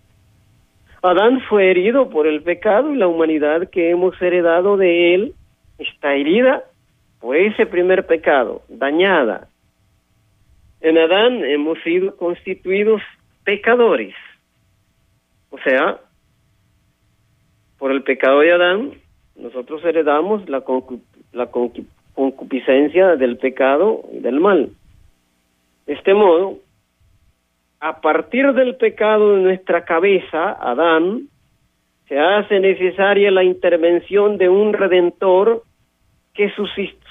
Adán 1.02 1.40
fue 1.48 1.72
herido 1.72 2.08
por 2.08 2.28
el 2.28 2.40
pecado 2.42 2.94
y 2.94 2.98
la 2.98 3.08
humanidad 3.08 3.68
que 3.68 3.90
hemos 3.90 4.14
heredado 4.22 4.76
de 4.76 5.16
él 5.16 5.34
está 5.78 6.14
herida 6.14 6.64
por 7.20 7.36
ese 7.36 7.66
primer 7.66 8.06
pecado, 8.06 8.62
dañada. 8.68 9.48
En 10.80 10.98
Adán 10.98 11.44
hemos 11.44 11.80
sido 11.82 12.16
constituidos 12.16 13.00
pecadores. 13.44 14.14
O 15.50 15.58
sea, 15.58 16.00
por 17.78 17.92
el 17.92 18.02
pecado 18.02 18.40
de 18.40 18.52
Adán, 18.52 18.92
nosotros 19.36 19.84
heredamos 19.84 20.48
la, 20.48 20.62
la 21.32 21.50
concupiscencia 22.14 23.16
del 23.16 23.38
pecado 23.38 24.02
y 24.12 24.18
del 24.18 24.40
mal. 24.40 24.70
De 25.86 25.92
este 25.94 26.14
modo, 26.14 26.58
a 27.80 28.00
partir 28.00 28.52
del 28.52 28.76
pecado 28.76 29.34
de 29.34 29.42
nuestra 29.42 29.84
cabeza, 29.84 30.52
Adán, 30.52 31.28
se 32.08 32.18
hace 32.18 32.60
necesaria 32.60 33.30
la 33.30 33.44
intervención 33.44 34.38
de 34.38 34.48
un 34.48 34.72
redentor 34.72 35.62
que 36.34 36.50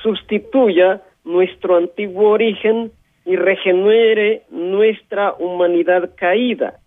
sustituya 0.02 1.02
nuestro 1.24 1.78
antiguo 1.78 2.30
origen 2.30 2.92
y 3.26 3.36
regenere 3.36 4.44
nuestra 4.50 5.34
humanidad 5.34 6.12
caída 6.16 6.80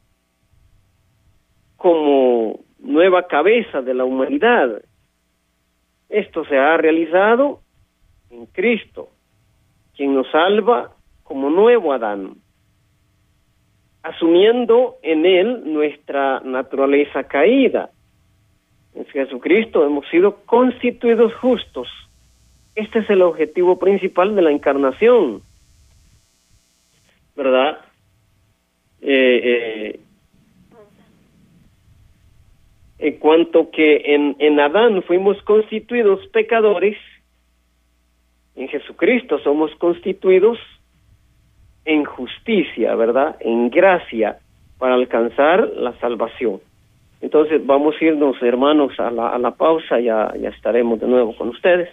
como 1.76 2.60
nueva 2.78 3.26
cabeza 3.26 3.82
de 3.82 3.94
la 3.94 4.04
humanidad. 4.04 4.82
Esto 6.08 6.44
se 6.46 6.56
ha 6.56 6.76
realizado 6.76 7.60
en 8.30 8.46
Cristo, 8.46 9.10
quien 9.96 10.14
nos 10.14 10.30
salva 10.30 10.92
como 11.22 11.50
nuevo 11.50 11.92
Adán 11.92 12.36
asumiendo 14.04 14.96
en 15.02 15.24
él 15.24 15.72
nuestra 15.72 16.40
naturaleza 16.40 17.24
caída. 17.24 17.90
En 18.94 19.06
Jesucristo 19.06 19.84
hemos 19.84 20.06
sido 20.08 20.36
constituidos 20.46 21.34
justos. 21.36 21.88
Este 22.74 23.00
es 23.00 23.10
el 23.10 23.22
objetivo 23.22 23.78
principal 23.78 24.34
de 24.34 24.42
la 24.42 24.50
encarnación. 24.50 25.42
¿Verdad? 27.36 27.80
Eh, 29.00 29.40
eh, 29.44 30.00
en 32.98 33.18
cuanto 33.18 33.70
que 33.70 34.02
en, 34.14 34.36
en 34.38 34.60
Adán 34.60 35.02
fuimos 35.02 35.42
constituidos 35.42 36.26
pecadores, 36.28 36.96
en 38.56 38.68
Jesucristo 38.68 39.38
somos 39.40 39.74
constituidos 39.76 40.58
en 41.84 42.04
justicia, 42.04 42.94
¿verdad? 42.94 43.36
En 43.40 43.68
gracia 43.70 44.38
para 44.78 44.94
alcanzar 44.94 45.68
la 45.76 45.92
salvación. 45.98 46.60
Entonces 47.20 47.64
vamos 47.64 47.94
a 48.00 48.04
irnos, 48.04 48.36
hermanos, 48.42 48.92
a 48.98 49.10
la, 49.10 49.28
a 49.30 49.38
la 49.38 49.52
pausa, 49.52 49.98
ya, 50.00 50.32
ya 50.40 50.50
estaremos 50.50 51.00
de 51.00 51.06
nuevo 51.06 51.36
con 51.36 51.48
ustedes. 51.48 51.88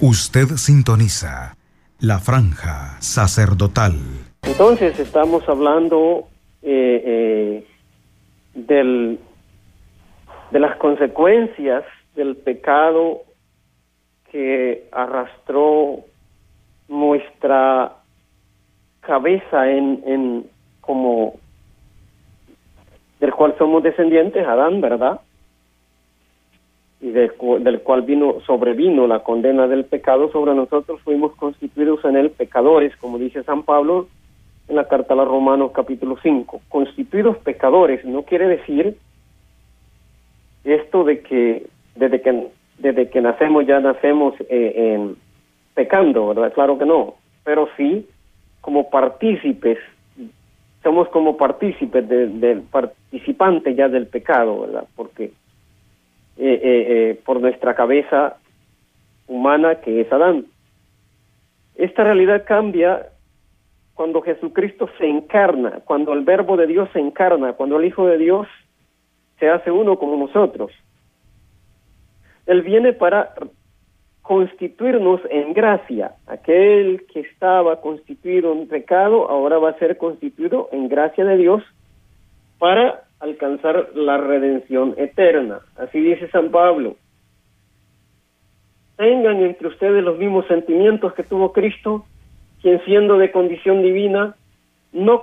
Usted 0.00 0.46
sintoniza 0.56 1.56
la 2.00 2.18
franja 2.18 2.96
sacerdotal. 3.00 3.94
Entonces 4.42 4.98
estamos 4.98 5.46
hablando 5.48 6.28
eh, 6.62 7.02
eh, 7.04 7.66
del, 8.54 9.18
de 10.50 10.58
las 10.58 10.76
consecuencias 10.76 11.84
del 12.14 12.36
pecado 12.36 13.22
que 14.30 14.88
arrastró 14.92 16.04
nuestra 16.88 17.96
cabeza 19.00 19.70
en, 19.70 20.02
en 20.06 20.46
como 20.80 21.34
del 23.20 23.32
cual 23.34 23.54
somos 23.58 23.82
descendientes, 23.82 24.46
Adán, 24.46 24.80
¿verdad? 24.80 25.20
y 27.00 27.10
del, 27.10 27.32
cual 27.32 28.02
vino 28.02 28.40
sobrevino 28.46 29.06
la 29.06 29.20
condena 29.20 29.66
del 29.66 29.84
pecado 29.84 30.30
sobre 30.30 30.54
nosotros, 30.54 31.00
fuimos 31.00 31.34
constituidos 31.36 32.04
en 32.04 32.16
él 32.16 32.30
pecadores, 32.30 32.94
como 32.96 33.18
dice 33.18 33.42
San 33.42 33.62
Pablo 33.62 34.08
en 34.68 34.76
la 34.76 34.86
carta 34.86 35.14
a 35.14 35.16
los 35.16 35.28
Romanos 35.28 35.72
capítulo 35.74 36.18
5. 36.22 36.60
Constituidos 36.68 37.38
pecadores 37.38 38.04
no 38.04 38.22
quiere 38.24 38.48
decir 38.48 38.98
esto 40.64 41.04
de 41.04 41.20
que 41.20 41.66
desde 41.96 42.20
que 42.20 42.48
desde 42.78 43.10
que 43.10 43.20
nacemos 43.20 43.66
ya 43.66 43.80
nacemos 43.80 44.34
eh, 44.48 45.14
pecando, 45.74 46.28
¿verdad? 46.28 46.52
Claro 46.52 46.78
que 46.78 46.86
no, 46.86 47.14
pero 47.44 47.68
sí 47.76 48.06
como 48.60 48.90
partícipes, 48.90 49.78
somos 50.82 51.08
como 51.08 51.36
partícipes 51.36 52.08
del 52.08 52.62
participante 52.70 53.74
ya 53.74 53.88
del 53.88 54.06
pecado, 54.06 54.60
¿verdad? 54.60 54.84
Porque 54.96 55.32
eh, 56.36 56.60
eh, 56.62 57.20
por 57.24 57.40
nuestra 57.40 57.74
cabeza 57.74 58.36
humana 59.26 59.76
que 59.76 60.00
es 60.00 60.12
Adán. 60.12 60.46
Esta 61.74 62.04
realidad 62.04 62.44
cambia 62.46 63.06
cuando 63.94 64.22
Jesucristo 64.22 64.88
se 64.98 65.06
encarna, 65.06 65.80
cuando 65.84 66.14
el 66.14 66.24
verbo 66.24 66.56
de 66.56 66.66
Dios 66.66 66.88
se 66.92 66.98
encarna, 66.98 67.52
cuando 67.52 67.78
el 67.78 67.84
Hijo 67.84 68.06
de 68.06 68.16
Dios 68.16 68.48
se 69.38 69.50
hace 69.50 69.70
uno 69.70 69.98
como 69.98 70.16
nosotros. 70.16 70.72
Él 72.46 72.62
viene 72.62 72.94
para 72.94 73.34
constituirnos 74.22 75.20
en 75.30 75.52
gracia. 75.52 76.12
Aquel 76.26 77.04
que 77.12 77.20
estaba 77.20 77.80
constituido 77.80 78.52
en 78.52 78.68
pecado 78.68 79.28
ahora 79.30 79.58
va 79.58 79.70
a 79.70 79.78
ser 79.78 79.96
constituido 79.96 80.68
en 80.72 80.88
gracia 80.88 81.24
de 81.24 81.36
Dios 81.36 81.62
para 82.58 83.04
alcanzar 83.18 83.90
la 83.94 84.18
redención 84.18 84.94
eterna. 84.96 85.60
Así 85.76 86.00
dice 86.00 86.28
San 86.30 86.50
Pablo. 86.50 86.96
Tengan 88.96 89.40
entre 89.40 89.68
ustedes 89.68 90.04
los 90.04 90.18
mismos 90.18 90.46
sentimientos 90.46 91.14
que 91.14 91.22
tuvo 91.22 91.52
Cristo, 91.52 92.04
quien 92.60 92.84
siendo 92.84 93.16
de 93.16 93.32
condición 93.32 93.82
divina, 93.82 94.36
no, 94.92 95.22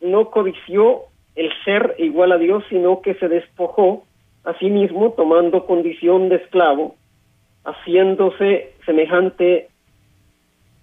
no 0.00 0.30
codició 0.30 1.02
el 1.36 1.50
ser 1.64 1.94
igual 1.98 2.32
a 2.32 2.38
Dios, 2.38 2.64
sino 2.68 3.02
que 3.02 3.14
se 3.14 3.28
despojó 3.28 4.04
a 4.44 4.54
sí 4.58 4.70
mismo 4.70 5.12
tomando 5.12 5.66
condición 5.66 6.28
de 6.28 6.36
esclavo, 6.36 6.96
haciéndose 7.66 8.74
semejante 8.86 9.68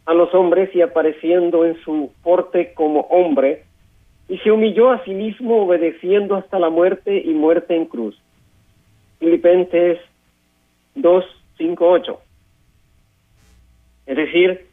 a 0.06 0.14
los 0.14 0.34
hombres 0.34 0.70
y 0.76 0.82
apareciendo 0.82 1.66
en 1.66 1.82
su 1.84 2.12
porte 2.22 2.74
como 2.74 3.02
hombre, 3.02 3.64
y 4.28 4.38
se 4.40 4.52
humilló 4.52 4.92
a 4.92 5.04
sí 5.04 5.14
mismo 5.14 5.64
obedeciendo 5.64 6.36
hasta 6.36 6.60
la 6.60 6.70
muerte 6.70 7.22
y 7.24 7.34
muerte 7.34 7.76
en 7.76 7.86
cruz. 7.86 8.20
Filipenses 9.20 10.00
2, 10.96 11.26
5, 11.58 11.90
8. 11.90 12.22
Es 14.06 14.18
decir, 14.18 14.68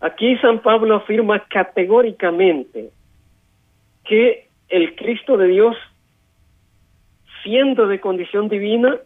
aquí 0.00 0.36
San 0.38 0.60
Pablo 0.60 0.96
afirma 0.96 1.44
categóricamente 1.48 2.90
que 4.04 4.48
el 4.68 4.96
Cristo 4.96 5.36
de 5.36 5.46
Dios 5.48 5.76
siendo 7.42 7.86
de 7.86 8.00
condición 8.00 8.48
divina, 8.48 8.98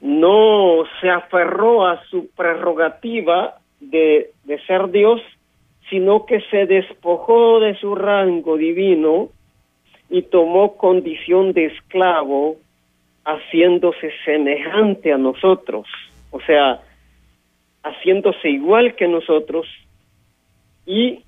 no 0.00 0.84
se 1.00 1.10
aferró 1.10 1.86
a 1.86 2.04
su 2.06 2.28
prerrogativa 2.36 3.56
de, 3.80 4.30
de 4.44 4.58
ser 4.66 4.90
Dios, 4.90 5.20
sino 5.90 6.26
que 6.26 6.40
se 6.50 6.66
despojó 6.66 7.60
de 7.60 7.76
su 7.76 7.94
rango 7.94 8.56
divino 8.56 9.28
y 10.10 10.22
tomó 10.22 10.76
condición 10.76 11.52
de 11.52 11.66
esclavo, 11.66 12.56
haciéndose 13.24 14.12
semejante 14.24 15.12
a 15.12 15.18
nosotros, 15.18 15.86
o 16.30 16.40
sea, 16.40 16.80
haciéndose 17.82 18.50
igual 18.50 18.94
que 18.94 19.08
nosotros 19.08 19.66
y 20.86 21.24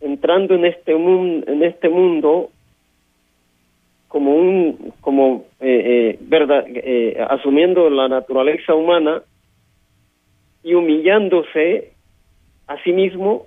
entrando 0.00 0.54
en 0.54 0.64
este 0.64 0.94
mundo, 0.94 1.50
en 1.50 1.62
este 1.62 1.88
mundo 1.88 2.50
como 4.12 4.34
un 4.34 4.92
como 5.00 5.46
eh, 5.58 5.82
eh, 6.12 6.18
verdad 6.20 6.66
eh, 6.68 7.16
asumiendo 7.30 7.88
la 7.88 8.08
naturaleza 8.08 8.74
humana 8.74 9.22
y 10.62 10.74
humillándose 10.74 11.92
a 12.66 12.76
sí 12.82 12.92
mismo 12.92 13.46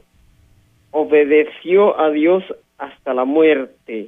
obedeció 0.90 2.00
a 2.00 2.10
Dios 2.10 2.44
hasta 2.80 3.14
la 3.14 3.26
muerte 3.26 4.08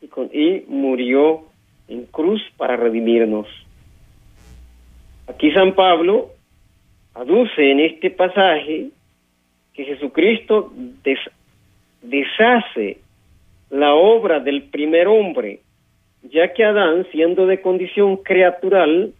y, 0.00 0.08
con, 0.08 0.30
y 0.32 0.64
murió 0.66 1.44
en 1.86 2.06
cruz 2.06 2.42
para 2.56 2.74
redimirnos. 2.74 3.46
Aquí 5.28 5.52
San 5.52 5.76
Pablo 5.76 6.30
aduce 7.14 7.70
en 7.70 7.78
este 7.78 8.10
pasaje 8.10 8.88
que 9.72 9.84
Jesucristo 9.84 10.72
deshace 12.02 12.98
la 13.70 13.94
obra 13.94 14.40
del 14.40 14.64
primer 14.64 15.06
hombre 15.06 15.60
ya 16.30 16.52
que 16.52 16.64
Adán, 16.64 17.06
siendo 17.12 17.46
de 17.46 17.60
condición 17.60 18.16
creatural, 18.18 19.12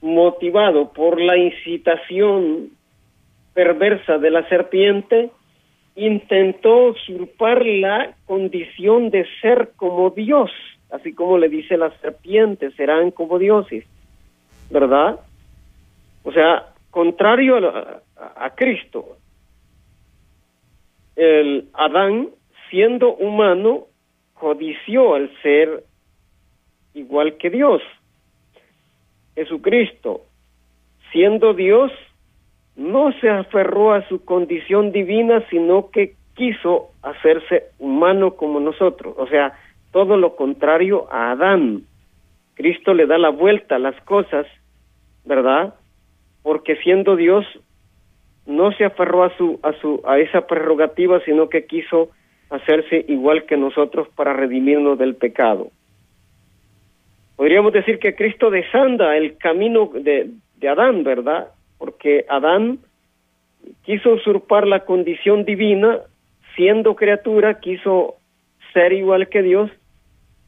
motivado 0.00 0.92
por 0.92 1.20
la 1.20 1.36
incitación 1.36 2.70
perversa 3.54 4.18
de 4.18 4.30
la 4.30 4.48
serpiente, 4.48 5.30
intentó 5.96 6.88
usurpar 6.88 7.64
la 7.64 8.14
condición 8.26 9.10
de 9.10 9.26
ser 9.40 9.70
como 9.76 10.10
Dios, 10.10 10.50
así 10.90 11.14
como 11.14 11.38
le 11.38 11.48
dice 11.48 11.76
la 11.76 11.90
serpiente, 12.00 12.70
serán 12.72 13.10
como 13.10 13.38
dioses, 13.38 13.84
¿verdad? 14.70 15.18
O 16.22 16.32
sea, 16.32 16.66
contrario 16.90 17.56
a, 17.66 18.02
a 18.36 18.54
Cristo, 18.54 19.16
el 21.16 21.68
Adán, 21.72 22.28
siendo 22.68 23.14
humano, 23.14 23.86
codició 24.34 25.16
el 25.16 25.30
ser 25.42 25.84
igual 26.96 27.36
que 27.36 27.50
Dios. 27.50 27.82
Jesucristo, 29.34 30.22
siendo 31.12 31.54
Dios, 31.54 31.92
no 32.74 33.12
se 33.20 33.28
aferró 33.28 33.92
a 33.92 34.06
su 34.08 34.24
condición 34.24 34.92
divina, 34.92 35.44
sino 35.50 35.90
que 35.90 36.14
quiso 36.34 36.90
hacerse 37.02 37.64
humano 37.78 38.36
como 38.36 38.60
nosotros, 38.60 39.14
o 39.18 39.26
sea, 39.26 39.58
todo 39.92 40.16
lo 40.16 40.36
contrario 40.36 41.06
a 41.10 41.30
Adán. 41.30 41.82
Cristo 42.54 42.92
le 42.92 43.06
da 43.06 43.18
la 43.18 43.30
vuelta 43.30 43.76
a 43.76 43.78
las 43.78 43.98
cosas, 44.02 44.46
¿verdad? 45.24 45.74
Porque 46.42 46.76
siendo 46.76 47.16
Dios 47.16 47.46
no 48.46 48.72
se 48.72 48.84
aferró 48.84 49.24
a 49.24 49.36
su 49.36 49.58
a 49.62 49.72
su 49.80 50.02
a 50.06 50.18
esa 50.18 50.46
prerrogativa, 50.46 51.20
sino 51.24 51.48
que 51.48 51.66
quiso 51.66 52.10
hacerse 52.50 53.04
igual 53.08 53.44
que 53.46 53.56
nosotros 53.56 54.08
para 54.14 54.34
redimirnos 54.34 54.98
del 54.98 55.16
pecado. 55.16 55.70
Podríamos 57.36 57.72
decir 57.72 57.98
que 57.98 58.14
Cristo 58.14 58.50
desanda 58.50 59.16
el 59.16 59.36
camino 59.36 59.90
de, 59.92 60.30
de 60.56 60.68
Adán, 60.68 61.04
¿verdad? 61.04 61.48
Porque 61.78 62.24
Adán 62.28 62.78
quiso 63.84 64.14
usurpar 64.14 64.66
la 64.66 64.84
condición 64.84 65.44
divina, 65.44 66.00
siendo 66.54 66.96
criatura, 66.96 67.60
quiso 67.60 68.16
ser 68.72 68.92
igual 68.92 69.28
que 69.28 69.42
Dios, 69.42 69.70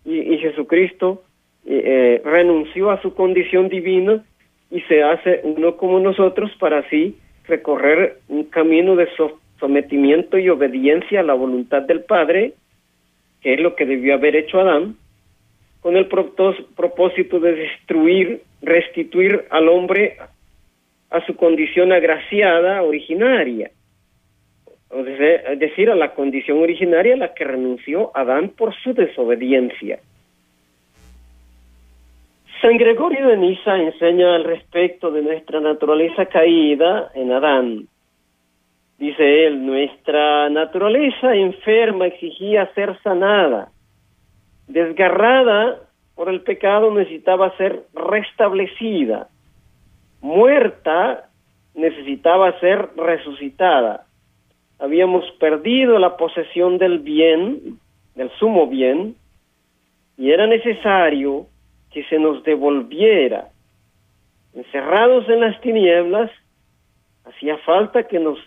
y, 0.04 0.38
Jesucristo 0.38 1.22
eh, 1.66 2.22
renunció 2.24 2.90
a 2.90 3.02
su 3.02 3.14
condición 3.14 3.68
divina 3.68 4.24
y 4.70 4.80
se 4.82 5.02
hace 5.02 5.40
uno 5.44 5.76
como 5.76 6.00
nosotros 6.00 6.50
para 6.58 6.78
así 6.78 7.16
recorrer 7.44 8.18
un 8.28 8.44
camino 8.44 8.96
de 8.96 9.08
sometimiento 9.58 10.38
y 10.38 10.48
obediencia 10.48 11.20
a 11.20 11.24
la 11.24 11.34
voluntad 11.34 11.82
del 11.82 12.04
Padre, 12.04 12.54
que 13.42 13.54
es 13.54 13.60
lo 13.60 13.76
que 13.76 13.84
debió 13.84 14.14
haber 14.14 14.36
hecho 14.36 14.60
Adán, 14.60 14.96
con 15.88 15.96
el 15.96 16.06
propósito 16.06 17.40
de 17.40 17.54
destruir, 17.54 18.42
restituir 18.60 19.46
al 19.48 19.70
hombre 19.70 20.18
a 21.08 21.24
su 21.24 21.34
condición 21.34 21.94
agraciada 21.94 22.82
originaria, 22.82 23.70
es 24.90 25.58
decir, 25.58 25.88
a 25.88 25.94
la 25.94 26.12
condición 26.12 26.58
originaria 26.58 27.14
a 27.14 27.16
la 27.16 27.32
que 27.32 27.44
renunció 27.44 28.10
Adán 28.14 28.50
por 28.50 28.74
su 28.82 28.92
desobediencia. 28.92 29.98
San 32.60 32.76
Gregorio 32.76 33.28
de 33.28 33.38
Niza 33.38 33.78
enseña 33.78 34.34
al 34.34 34.44
respecto 34.44 35.10
de 35.10 35.22
nuestra 35.22 35.58
naturaleza 35.58 36.26
caída 36.26 37.12
en 37.14 37.32
Adán. 37.32 37.88
Dice 38.98 39.46
él, 39.46 39.64
nuestra 39.64 40.50
naturaleza 40.50 41.34
enferma 41.34 42.08
exigía 42.08 42.70
ser 42.74 42.94
sanada 43.02 43.70
desgarrada 44.68 45.80
por 46.14 46.28
el 46.28 46.42
pecado 46.42 46.92
necesitaba 46.92 47.56
ser 47.56 47.84
restablecida, 47.94 49.28
muerta 50.20 51.28
necesitaba 51.74 52.58
ser 52.60 52.90
resucitada. 52.96 54.06
Habíamos 54.78 55.24
perdido 55.40 55.98
la 55.98 56.16
posesión 56.16 56.78
del 56.78 57.00
bien, 57.00 57.78
del 58.14 58.30
sumo 58.38 58.66
bien, 58.66 59.16
y 60.16 60.30
era 60.30 60.46
necesario 60.46 61.46
que 61.92 62.04
se 62.04 62.18
nos 62.18 62.42
devolviera. 62.44 63.48
Encerrados 64.54 65.28
en 65.28 65.40
las 65.40 65.60
tinieblas, 65.60 66.30
hacía 67.24 67.56
falta 67.58 68.08
que 68.08 68.18
nos 68.18 68.38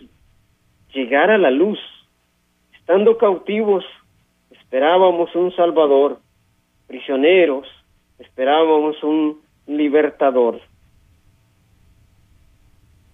llegara 0.94 1.38
la 1.38 1.50
luz. 1.50 1.78
Estando 2.78 3.16
cautivos, 3.16 3.84
esperábamos 4.52 5.34
un 5.34 5.54
Salvador. 5.54 6.18
Prisioneros, 6.86 7.66
esperábamos 8.18 9.02
un 9.02 9.40
libertador. 9.66 10.60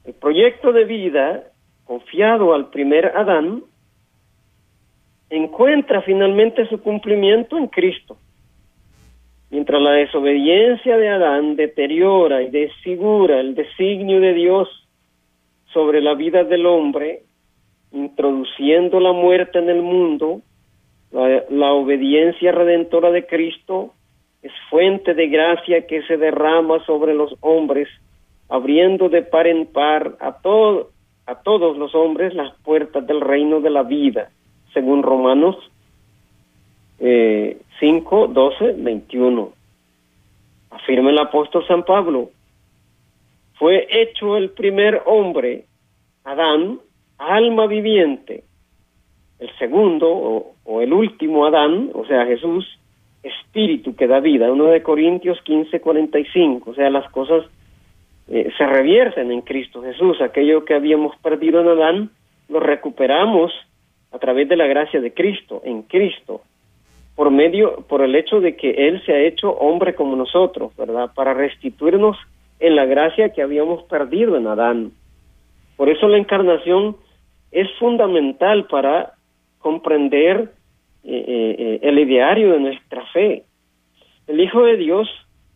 El 0.05 0.15
proyecto 0.15 0.73
de 0.73 0.85
vida 0.85 1.45
confiado 1.85 2.55
al 2.55 2.71
primer 2.71 3.07
Adán 3.17 3.63
encuentra 5.31 6.03
finalmente 6.03 6.67
su 6.69 6.81
cumplimiento 6.81 7.59
en 7.59 7.67
Cristo. 7.67 8.17
Mientras 9.51 9.81
la 9.81 9.93
desobediencia 9.93 10.97
de 10.97 11.09
Adán 11.09 11.57
deteriora 11.57 12.43
y 12.43 12.51
desfigura 12.51 13.41
el 13.41 13.55
designio 13.55 14.21
de 14.21 14.35
Dios 14.35 14.69
sobre 15.73 16.01
la 16.01 16.15
vida 16.15 16.45
del 16.45 16.67
hombre, 16.67 17.23
introduciendo 17.93 19.01
la 19.01 19.13
muerte 19.13 19.59
en 19.59 19.71
el 19.71 19.83
mundo, 19.83 20.43
la, 21.11 21.73
obediencia 21.73 22.53
redentora 22.53 23.11
de 23.11 23.27
Cristo 23.27 23.95
es 24.43 24.53
fuente 24.71 25.15
de 25.15 25.29
gracia 25.29 25.87
que 25.87 26.03
se 26.03 26.17
derrama 26.17 26.85
sobre 26.85 27.15
los 27.15 27.35
hombres, 27.41 27.89
abriendo 28.49 29.09
de 29.09 29.23
par 29.23 29.47
en 29.47 29.67
par 29.67 30.17
a, 30.21 30.41
todo, 30.41 30.91
a 31.27 31.37
todos 31.37 31.77
los 31.77 31.95
hombres 31.95 32.35
las 32.35 32.55
puertas 32.61 33.07
del 33.07 33.21
reino 33.21 33.61
de 33.61 33.71
la 33.71 33.83
vida, 33.83 34.31
según 34.73 35.03
Romanos 35.03 35.57
eh, 37.01 37.59
5, 37.81 38.29
12, 38.29 38.75
21. 38.79 39.53
Afirma 40.71 41.11
el 41.11 41.19
apóstol 41.19 41.67
San 41.67 41.85
Pablo, 41.85 42.31
fue 43.59 43.89
hecho 43.91 44.37
el 44.37 44.51
primer 44.51 45.03
hombre, 45.07 45.65
Adán, 46.25 46.79
alma 47.19 47.67
viviente. 47.67 48.45
El 49.39 49.51
segundo 49.59 50.55
o, 50.65 50.81
el 50.81 50.93
último 50.93 51.47
Adán, 51.47 51.91
o 51.95 52.05
sea, 52.07 52.27
Jesús, 52.27 52.67
espíritu 53.23 53.95
que 53.95 54.07
da 54.07 54.21
vida. 54.21 54.51
Uno 54.51 54.67
de 54.67 54.83
Corintios 54.83 55.41
15, 55.43 55.81
45. 55.81 56.71
O 56.71 56.75
sea, 56.75 56.91
las 56.91 57.09
cosas 57.11 57.45
eh, 58.29 58.51
se 58.57 58.67
revierten 58.67 59.31
en 59.31 59.43
Cristo 59.43 59.83
Jesús. 59.83 60.21
Aquello 60.21 60.65
que 60.65 60.75
habíamos 60.75 61.17
perdido 61.19 61.61
en 61.61 61.69
Adán, 61.69 62.11
lo 62.49 62.61
recuperamos 62.61 63.53
a 64.13 64.19
través 64.19 64.49
de 64.49 64.57
la 64.57 64.67
gracia 64.67 65.01
de 65.01 65.13
Cristo, 65.13 65.61
en 65.65 65.83
Cristo, 65.83 66.41
por 67.15 67.31
medio, 67.31 67.85
por 67.89 68.03
el 68.03 68.15
hecho 68.15 68.41
de 68.41 68.57
que 68.57 68.89
Él 68.89 69.03
se 69.05 69.13
ha 69.13 69.21
hecho 69.21 69.51
hombre 69.51 69.95
como 69.95 70.17
nosotros, 70.17 70.75
¿verdad? 70.77 71.11
Para 71.15 71.35
restituirnos 71.35 72.17
en 72.61 72.77
la 72.77 72.87
gracia 72.87 73.33
que 73.33 73.43
habíamos 73.43 73.83
perdido 73.85 74.37
en 74.37 74.47
Adán. 74.47 74.93
Por 75.77 75.89
eso 75.89 76.09
la 76.09 76.19
encarnación 76.19 76.97
es 77.53 77.69
fundamental 77.79 78.67
para 78.67 79.15
comprender 79.59 80.53
eh, 81.05 81.25
eh, 81.59 81.79
el 81.83 81.99
ideario 81.99 82.53
de 82.53 82.61
nuestra 82.61 83.05
fe. 83.07 83.45
El 84.27 84.41
Hijo 84.41 84.63
de 84.65 84.77
Dios 84.77 85.09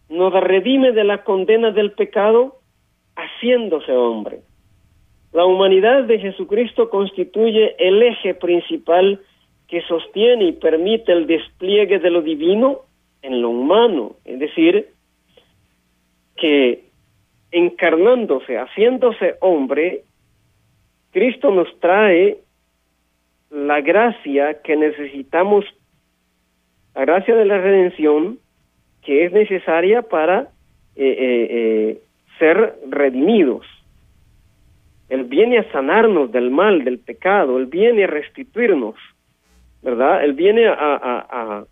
nos 0.08 0.32
redime 0.32 0.92
de 0.92 1.04
la 1.04 1.24
condena 1.24 1.70
del 1.70 1.92
pecado 1.92 2.56
haciéndose 3.16 3.92
hombre. 3.92 4.40
La 5.32 5.46
humanidad 5.46 6.04
de 6.04 6.18
Jesucristo 6.18 6.90
constituye 6.90 7.74
el 7.78 8.02
eje 8.02 8.34
principal 8.34 9.20
que 9.66 9.80
sostiene 9.82 10.44
y 10.44 10.52
permite 10.52 11.12
el 11.12 11.26
despliegue 11.26 11.98
de 11.98 12.10
lo 12.10 12.20
divino 12.20 12.80
en 13.22 13.40
lo 13.40 13.50
humano, 13.50 14.16
es 14.24 14.38
decir, 14.38 14.88
que 16.36 16.84
encarnándose, 17.50 18.58
haciéndose 18.58 19.36
hombre, 19.40 20.02
Cristo 21.12 21.50
nos 21.50 21.68
trae 21.80 22.38
la 23.52 23.82
gracia 23.82 24.62
que 24.62 24.76
necesitamos, 24.76 25.64
la 26.94 27.02
gracia 27.02 27.34
de 27.36 27.44
la 27.44 27.58
redención 27.58 28.38
que 29.02 29.26
es 29.26 29.32
necesaria 29.32 30.02
para 30.02 30.48
eh, 30.96 31.16
eh, 31.18 31.46
eh, 31.50 32.02
ser 32.38 32.76
redimidos. 32.88 33.66
Él 35.10 35.24
viene 35.24 35.58
a 35.58 35.70
sanarnos 35.70 36.32
del 36.32 36.50
mal, 36.50 36.84
del 36.84 36.98
pecado, 36.98 37.58
Él 37.58 37.66
viene 37.66 38.04
a 38.04 38.06
restituirnos, 38.06 38.94
¿verdad? 39.82 40.24
Él 40.24 40.32
viene 40.32 40.66
a, 40.68 41.66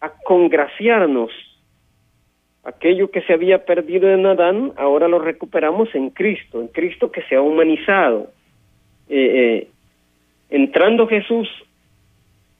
a, 0.00 0.12
congraciarnos. 0.22 1.32
Aquello 2.62 3.10
que 3.10 3.22
se 3.22 3.32
había 3.32 3.64
perdido 3.64 4.08
en 4.10 4.26
Adán, 4.26 4.72
ahora 4.76 5.08
lo 5.08 5.18
recuperamos 5.18 5.92
en 5.94 6.10
Cristo, 6.10 6.60
en 6.60 6.68
Cristo 6.68 7.10
que 7.10 7.22
se 7.22 7.34
ha 7.34 7.40
humanizado. 7.40 8.30
Entrando 10.50 11.06
Jesús, 11.06 11.48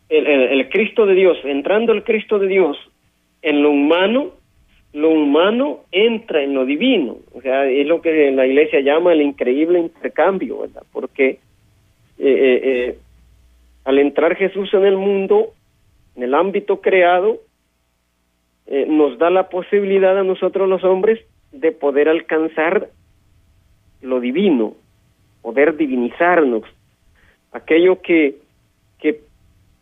el, 0.09 0.27
el, 0.27 0.68
Cristo 0.68 1.07
de 1.07 1.14
Dios, 1.14 1.38
entrando 1.44 1.92
el 1.92 2.03
Cristo 2.03 2.38
de 2.38 2.48
Dios 2.48 2.77
en 3.42 3.62
lo 3.62 3.70
humano, 3.70 4.33
lo 4.92 5.11
humano 5.11 5.81
entra 5.92 6.42
en 6.42 6.55
lo 6.55 6.64
divino, 6.64 7.18
o 7.35 7.42
sea, 7.42 7.66
es 7.66 7.87
lo 7.87 8.01
que 8.01 8.31
la 8.31 8.46
iglesia 8.46 8.81
llama 8.81 9.12
el 9.12 9.20
increíble 9.20 9.79
intercambio, 9.79 10.61
¿verdad? 10.61 10.83
Porque 10.92 11.29
eh, 11.29 11.38
eh, 12.18 12.61
eh, 12.64 12.98
al 13.85 13.98
entrar 13.98 14.35
Jesús 14.37 14.72
en 14.74 14.85
el 14.85 14.96
mundo, 14.96 15.53
en 16.16 16.22
el 16.24 16.35
ámbito 16.35 16.81
creado, 16.81 17.38
nos 18.87 19.16
da 19.18 19.31
la 19.31 19.48
posibilidad 19.48 20.18
a 20.18 20.24
nosotros 20.24 20.68
los 20.68 20.85
hombres 20.85 21.18
de 21.53 21.72
poder 21.72 22.07
alcanzar 22.07 22.90
lo 24.03 24.20
divino, 24.20 24.74
poder 25.40 25.74
divinizarnos, 25.79 26.64
aquello 27.52 28.00
que, 28.00 28.37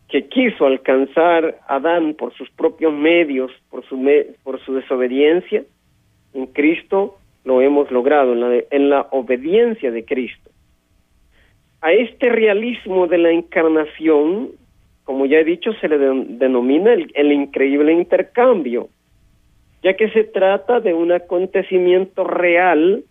que 0.07 0.27
quiso 0.29 0.65
alcanzar 0.65 1.59
Adán 1.67 2.13
por 2.13 2.33
sus 2.33 2.49
propios 2.51 2.93
medios, 2.93 3.51
por 3.69 3.85
su, 3.85 3.97
me, 3.97 4.25
por 4.43 4.59
su 4.61 4.73
desobediencia, 4.73 5.63
en 6.33 6.45
Cristo 6.47 7.17
lo 7.43 7.61
hemos 7.61 7.91
logrado, 7.91 8.33
en 8.33 8.41
la, 8.41 8.63
en 8.71 8.89
la 8.89 9.07
obediencia 9.11 9.91
de 9.91 10.05
Cristo. 10.05 10.49
A 11.81 11.91
este 11.91 12.29
realismo 12.29 13.07
de 13.07 13.17
la 13.17 13.31
encarnación, 13.31 14.51
como 15.03 15.25
ya 15.25 15.39
he 15.39 15.43
dicho, 15.43 15.73
se 15.73 15.87
le 15.87 15.97
de, 15.97 16.25
denomina 16.27 16.93
el, 16.93 17.11
el 17.15 17.31
increíble 17.31 17.93
intercambio, 17.93 18.89
ya 19.83 19.95
que 19.95 20.09
se 20.09 20.23
trata 20.23 20.79
de 20.79 20.93
un 20.93 21.11
acontecimiento 21.11 22.23
real 22.23 23.03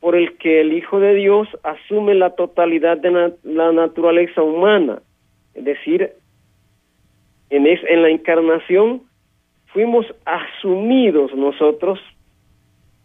por 0.00 0.16
el 0.16 0.36
que 0.38 0.62
el 0.62 0.72
Hijo 0.72 0.98
de 0.98 1.14
Dios 1.14 1.46
asume 1.62 2.14
la 2.14 2.30
totalidad 2.30 2.96
de 2.98 3.34
la 3.42 3.72
naturaleza 3.72 4.42
humana, 4.42 5.02
es 5.54 5.64
decir, 5.64 6.12
en, 7.50 7.66
es, 7.66 7.80
en 7.88 8.02
la 8.02 8.08
encarnación 8.08 9.02
fuimos 9.66 10.06
asumidos 10.24 11.34
nosotros 11.34 11.98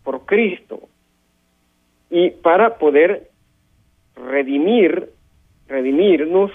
por 0.04 0.26
Cristo. 0.26 0.80
Y 2.10 2.30
para 2.30 2.78
poder 2.78 3.30
redimir, 4.16 5.10
redimirnos 5.68 6.52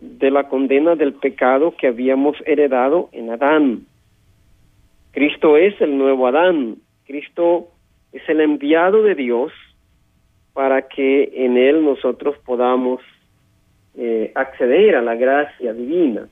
de 0.00 0.30
la 0.30 0.48
condena 0.48 0.96
del 0.96 1.12
pecado 1.12 1.74
que 1.76 1.88
habíamos 1.88 2.36
heredado 2.46 3.08
en 3.12 3.30
Adán. 3.30 3.86
Cristo 5.12 5.56
es 5.56 5.78
el 5.80 5.98
nuevo 5.98 6.26
Adán, 6.26 6.76
Cristo 7.06 7.68
es 8.12 8.26
el 8.28 8.40
enviado 8.40 9.02
de 9.02 9.14
Dios 9.14 9.52
para 10.52 10.82
que 10.82 11.32
en 11.34 11.56
él 11.56 11.84
nosotros 11.84 12.36
podamos 12.44 13.00
eh, 13.96 14.32
acceder 14.34 14.96
a 14.96 15.02
la 15.02 15.14
gracia 15.14 15.72
divina 15.72 16.28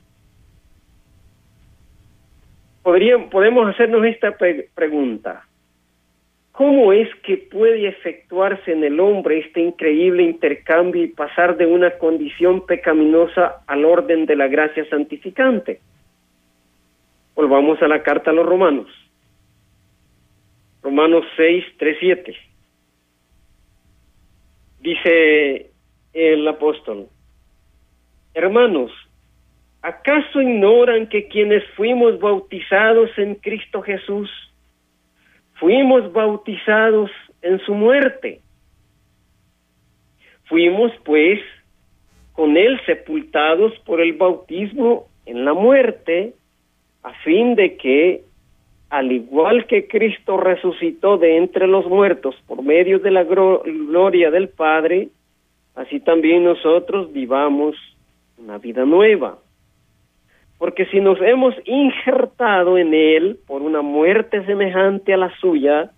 podrían, 2.83 3.29
podemos 3.29 3.67
hacernos 3.69 4.05
esta 4.05 4.37
pre 4.37 4.69
pregunta. 4.73 5.45
¿Cómo 6.51 6.91
es 6.91 7.07
que 7.23 7.37
puede 7.37 7.87
efectuarse 7.87 8.73
en 8.73 8.83
el 8.83 8.99
hombre 8.99 9.39
este 9.39 9.61
increíble 9.61 10.23
intercambio 10.23 11.03
y 11.03 11.07
pasar 11.07 11.57
de 11.57 11.65
una 11.65 11.91
condición 11.91 12.65
pecaminosa 12.65 13.63
al 13.67 13.85
orden 13.85 14.25
de 14.25 14.35
la 14.35 14.47
gracia 14.47 14.87
santificante? 14.89 15.79
Volvamos 17.35 17.81
a 17.81 17.87
la 17.87 18.03
carta 18.03 18.31
a 18.31 18.33
los 18.33 18.45
romanos. 18.45 18.87
Romanos 20.83 21.23
6, 21.37 21.63
3, 21.77 21.97
7. 21.99 22.35
Dice 24.81 25.71
el 26.13 26.47
apóstol, 26.47 27.07
hermanos, 28.33 28.91
¿Acaso 29.81 30.39
ignoran 30.41 31.07
que 31.07 31.27
quienes 31.27 31.63
fuimos 31.75 32.19
bautizados 32.19 33.09
en 33.17 33.33
Cristo 33.35 33.81
Jesús, 33.81 34.29
fuimos 35.53 36.13
bautizados 36.13 37.09
en 37.41 37.59
su 37.61 37.73
muerte? 37.73 38.41
Fuimos, 40.45 40.91
pues, 41.03 41.39
con 42.33 42.57
él 42.57 42.79
sepultados 42.85 43.73
por 43.79 44.01
el 44.01 44.13
bautismo 44.13 45.07
en 45.25 45.45
la 45.45 45.53
muerte, 45.53 46.35
a 47.01 47.13
fin 47.23 47.55
de 47.55 47.75
que, 47.77 48.23
al 48.91 49.09
igual 49.09 49.65
que 49.67 49.87
Cristo 49.87 50.35
resucitó 50.35 51.17
de 51.17 51.37
entre 51.37 51.65
los 51.65 51.87
muertos 51.87 52.35
por 52.45 52.61
medio 52.61 52.99
de 52.99 53.09
la 53.09 53.23
gloria 53.23 54.29
del 54.29 54.49
Padre, 54.49 55.07
así 55.75 56.01
también 56.01 56.43
nosotros 56.43 57.13
vivamos 57.13 57.77
una 58.37 58.57
vida 58.57 58.83
nueva. 58.83 59.37
Porque 60.57 60.85
si 60.87 60.99
nos 60.99 61.21
hemos 61.21 61.55
injertado 61.63 62.77
en 62.77 62.93
Él 62.93 63.39
por 63.47 63.61
una 63.61 63.81
muerte 63.81 64.45
semejante 64.45 65.13
a 65.13 65.17
la 65.17 65.33
suya, 65.37 65.91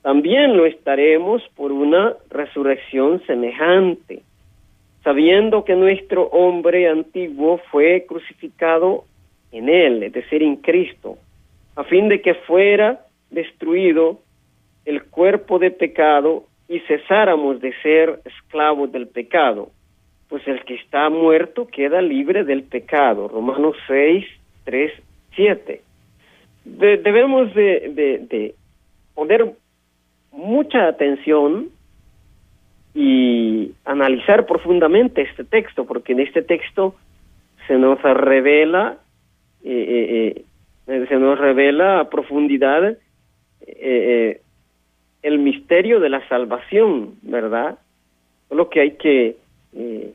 también 0.00 0.56
lo 0.56 0.64
estaremos 0.64 1.42
por 1.54 1.72
una 1.72 2.14
resurrección 2.30 3.20
semejante, 3.26 4.22
sabiendo 5.02 5.62
que 5.66 5.76
nuestro 5.76 6.22
hombre 6.28 6.88
antiguo 6.88 7.60
fue 7.70 8.06
crucificado 8.08 9.04
en 9.52 9.68
Él, 9.68 10.02
es 10.04 10.12
decir, 10.14 10.42
en 10.42 10.56
Cristo, 10.56 11.18
a 11.76 11.84
fin 11.84 12.08
de 12.08 12.20
que 12.20 12.34
fuera 12.34 13.06
destruido 13.30 14.20
el 14.84 15.04
cuerpo 15.04 15.58
de 15.58 15.70
pecado 15.70 16.44
y 16.68 16.80
cesáramos 16.80 17.60
de 17.60 17.72
ser 17.82 18.20
esclavos 18.24 18.90
del 18.92 19.08
pecado, 19.08 19.70
pues 20.28 20.46
el 20.46 20.64
que 20.64 20.74
está 20.74 21.10
muerto 21.10 21.66
queda 21.66 22.00
libre 22.00 22.44
del 22.44 22.62
pecado. 22.62 23.28
Romanos 23.28 23.76
6, 23.86 24.24
3, 24.64 24.92
7. 25.34 25.80
debemos 26.64 27.54
de, 27.54 27.90
de, 28.28 28.54
poner 29.14 29.52
mucha 30.32 30.88
atención 30.88 31.68
y 32.94 33.72
analizar 33.84 34.46
profundamente 34.46 35.22
este 35.22 35.44
texto, 35.44 35.84
porque 35.84 36.12
en 36.12 36.20
este 36.20 36.42
texto 36.42 36.94
se 37.66 37.76
nos 37.76 38.00
revela, 38.02 38.98
eh, 39.64 39.70
eh, 39.70 40.32
eh, 40.36 40.44
se 40.86 41.16
nos 41.16 41.38
revela 41.38 42.00
a 42.00 42.10
profundidad 42.10 42.96
el 45.22 45.38
misterio 45.38 46.00
de 46.00 46.10
la 46.10 46.26
salvación, 46.28 47.14
¿verdad? 47.22 47.78
Lo 48.50 48.68
que 48.68 48.80
hay 48.80 48.90
que 48.92 49.36
eh, 49.74 50.14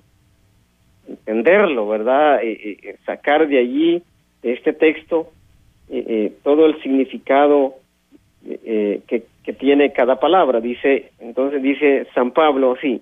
entenderlo, 1.08 1.88
¿verdad? 1.88 2.40
Eh, 2.44 2.98
sacar 3.06 3.48
de 3.48 3.58
allí, 3.58 4.04
de 4.44 4.54
este 4.54 4.74
texto, 4.74 5.32
todo 6.44 6.68
el 6.68 6.80
significado 6.84 7.74
que, 8.44 9.24
que 9.44 9.54
tiene 9.54 9.92
cada 9.92 10.20
palabra. 10.20 10.62
Dice, 10.62 11.12
entonces 11.20 11.64
dice 11.64 12.06
San 12.14 12.30
Pablo 12.30 12.74
así, 12.78 13.02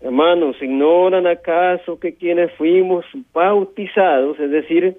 hermanos, 0.00 0.56
¿ignoran 0.60 1.26
acaso 1.26 1.98
que 1.98 2.14
quienes 2.14 2.52
fuimos 2.52 3.06
bautizados, 3.32 4.38
es 4.38 4.50
decir, 4.50 4.98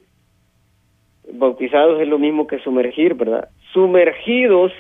bautizados 1.33 2.01
es 2.01 2.07
lo 2.07 2.19
mismo 2.19 2.47
que 2.47 2.59
sumergir, 2.59 3.13
¿verdad? 3.13 3.49
Sumergidos 3.73 4.71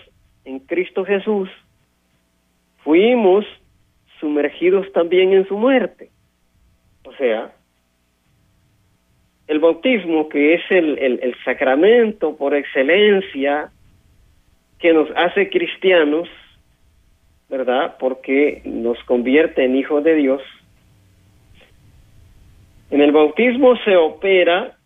en 0.45 0.59
Cristo 0.59 1.05
Jesús, 1.05 1.49
fuimos 2.83 3.45
sumergidos 4.19 4.91
también 4.93 5.33
en 5.33 5.47
su 5.47 5.57
muerte. 5.57 6.09
O 7.05 7.13
sea, 7.13 7.51
el 9.47 9.59
bautismo, 9.59 10.29
que 10.29 10.55
es 10.55 10.61
el, 10.69 10.97
el, 10.99 11.35
sacramento 11.43 12.35
por 12.35 12.53
excelencia 12.53 13.71
que 14.79 14.93
nos 14.93 15.09
hace 15.15 15.49
cristianos, 15.49 16.29
¿verdad? 17.49 17.95
Porque 17.99 18.61
nos 18.65 19.03
convierte 19.05 19.65
en 19.65 19.75
hijos 19.75 20.03
de 20.03 20.15
Dios. 20.15 20.41
En 22.91 23.01
el 23.01 23.11
bautismo 23.11 23.75
se 23.77 23.95
opera 23.95 24.78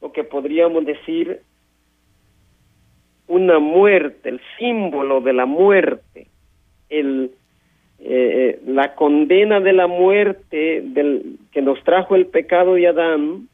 lo 0.00 0.12
que 0.12 0.24
podríamos 0.24 0.84
decir 0.84 1.40
una 3.28 3.58
muerte, 3.58 4.28
el 4.28 4.40
símbolo 4.58 5.20
de 5.20 5.32
la 5.32 5.46
muerte, 5.46 6.28
el, 6.88 7.32
eh, 7.98 8.60
la 8.66 8.94
condena 8.94 9.60
de 9.60 9.72
la 9.72 9.86
muerte 9.86 10.82
del, 10.84 11.38
que 11.50 11.62
nos 11.62 11.82
trajo 11.82 12.14
el 12.14 12.26
pecado 12.26 12.74
de 12.74 12.86
Adán, 12.86 13.48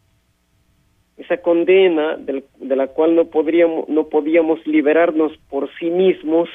esa 1.16 1.38
condena 1.38 2.16
del, 2.16 2.44
de 2.58 2.76
la 2.76 2.88
cual 2.88 3.14
no, 3.14 3.26
podríamos, 3.26 3.88
no 3.88 4.08
podíamos 4.08 4.66
liberarnos 4.66 5.36
por 5.48 5.70
sí 5.78 5.90
mismos, 5.90 6.48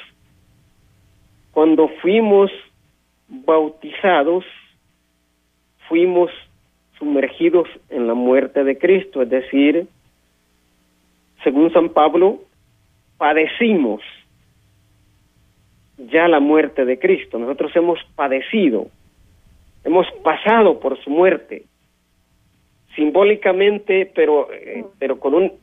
cuando 1.51 1.87
fuimos 2.01 2.51
bautizados, 3.27 4.45
fuimos 5.87 6.29
sumergidos 6.97 7.67
en 7.89 8.07
la 8.07 8.13
muerte 8.13 8.63
de 8.63 8.77
Cristo, 8.77 9.21
es 9.21 9.29
decir, 9.29 9.87
según 11.43 11.71
San 11.71 11.89
Pablo, 11.89 12.41
padecimos 13.17 14.01
ya 15.97 16.27
la 16.27 16.39
muerte 16.39 16.85
de 16.85 16.99
Cristo. 16.99 17.39
Nosotros 17.39 17.75
hemos 17.75 17.99
padecido, 18.15 18.87
hemos 19.83 20.07
pasado 20.23 20.79
por 20.79 21.01
su 21.03 21.09
muerte, 21.09 21.63
simbólicamente, 22.95 24.11
pero, 24.13 24.51
eh, 24.51 24.85
pero 24.99 25.19
con 25.19 25.35
un, 25.35 25.53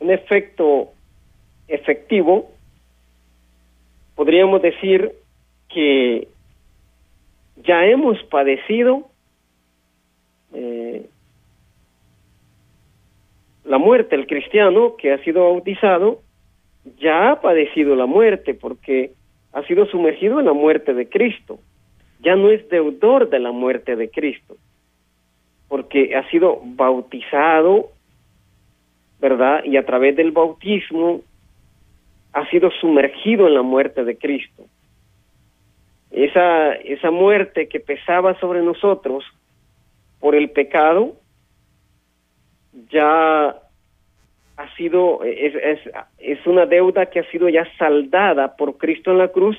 un 0.00 0.10
efecto 0.10 0.90
efectivo, 1.68 2.50
podríamos 4.14 4.60
decir 4.62 5.12
que 5.68 6.28
ya 7.64 7.84
hemos 7.86 8.22
padecido 8.24 9.11
eh, 10.52 11.06
la 13.64 13.78
muerte, 13.78 14.16
el 14.16 14.26
cristiano 14.26 14.96
que 14.96 15.12
ha 15.12 15.22
sido 15.24 15.44
bautizado, 15.44 16.20
ya 16.98 17.30
ha 17.30 17.40
padecido 17.40 17.94
la 17.94 18.06
muerte 18.06 18.54
porque 18.54 19.12
ha 19.52 19.62
sido 19.64 19.86
sumergido 19.86 20.40
en 20.40 20.46
la 20.46 20.52
muerte 20.52 20.94
de 20.94 21.08
Cristo. 21.08 21.58
Ya 22.20 22.36
no 22.36 22.50
es 22.50 22.68
deudor 22.68 23.30
de 23.30 23.38
la 23.38 23.52
muerte 23.52 23.96
de 23.96 24.10
Cristo, 24.10 24.56
porque 25.68 26.14
ha 26.16 26.28
sido 26.30 26.60
bautizado, 26.62 27.90
¿verdad? 29.20 29.64
Y 29.64 29.76
a 29.76 29.84
través 29.84 30.16
del 30.16 30.30
bautismo 30.30 31.22
ha 32.32 32.48
sido 32.50 32.70
sumergido 32.80 33.46
en 33.46 33.54
la 33.54 33.62
muerte 33.62 34.04
de 34.04 34.16
Cristo. 34.16 34.64
Esa, 36.10 36.74
esa 36.74 37.10
muerte 37.10 37.68
que 37.68 37.80
pesaba 37.80 38.38
sobre 38.38 38.62
nosotros 38.62 39.24
por 40.22 40.36
el 40.36 40.50
pecado, 40.50 41.16
ya 42.92 43.48
ha 44.56 44.76
sido, 44.76 45.24
es, 45.24 45.52
es, 45.56 45.80
es 46.18 46.46
una 46.46 46.64
deuda 46.64 47.06
que 47.06 47.18
ha 47.18 47.30
sido 47.32 47.48
ya 47.48 47.66
saldada 47.76 48.56
por 48.56 48.78
Cristo 48.78 49.10
en 49.10 49.18
la 49.18 49.28
cruz 49.28 49.58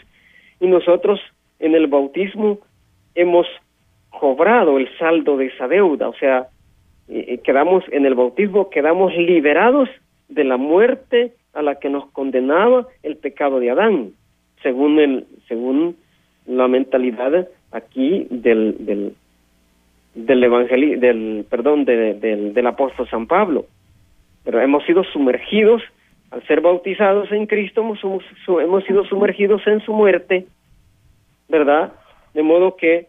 y 0.62 0.67
nosotros 0.67 1.19
en 1.60 1.76
el 1.76 1.88
bautismo 1.88 2.60
hemos 3.13 3.45
cobrado 4.10 4.78
el 4.78 4.88
saldo 4.97 5.36
de 5.36 5.47
esa 5.47 5.67
deuda, 5.67 6.08
o 6.08 6.13
sea, 6.13 6.47
quedamos 7.43 7.84
en 7.91 8.06
el 8.06 8.15
bautismo, 8.15 8.69
quedamos 8.69 9.13
liberados 9.17 9.89
de 10.30 10.45
la 10.45 10.56
muerte 10.56 11.34
a 11.52 11.62
la 11.62 11.76
que 11.76 11.89
nos 11.89 12.10
condenaba 12.12 12.88
el 13.04 13.17
pecado 13.17 13.60
de 13.60 13.69
Adán, 13.69 14.13
según 14.62 14.97
el, 14.99 15.28
según 15.49 15.97
la 16.45 16.69
mentalidad 16.69 17.49
aquí 17.73 18.28
del, 18.30 18.78
del, 18.86 19.15
del 20.15 20.43
evangelio, 20.43 20.99
del, 20.99 21.45
perdón, 21.49 21.86
del, 21.86 22.54
del 22.54 22.67
apóstol 22.67 23.10
San 23.10 23.28
Pablo 23.28 23.65
pero 24.43 24.62
hemos 24.62 24.84
sido 24.86 25.04
sumergidos, 25.04 25.82
al 26.32 26.45
ser 26.47 26.62
bautizados 26.62 27.32
en 27.32 27.45
Cristo, 27.45 27.82
hemos, 27.82 27.99
hemos 28.47 28.84
sido 28.86 29.06
sumergidos 29.06 29.65
en 29.67 29.82
su 29.82 29.93
muerte, 29.93 30.47
¿verdad? 31.47 31.93
De 32.34 32.43
modo 32.43 32.76
que 32.76 33.08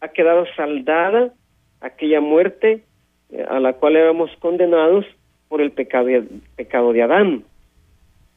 ha 0.00 0.08
quedado 0.08 0.46
saldada 0.56 1.32
aquella 1.80 2.20
muerte 2.20 2.82
eh, 3.30 3.44
a 3.48 3.60
la 3.60 3.74
cual 3.74 3.96
éramos 3.96 4.30
condenados 4.38 5.04
por 5.48 5.60
el 5.60 5.70
pecado 5.70 6.06
de, 6.06 6.24
pecado 6.56 6.92
de 6.92 7.02
Adán. 7.02 7.44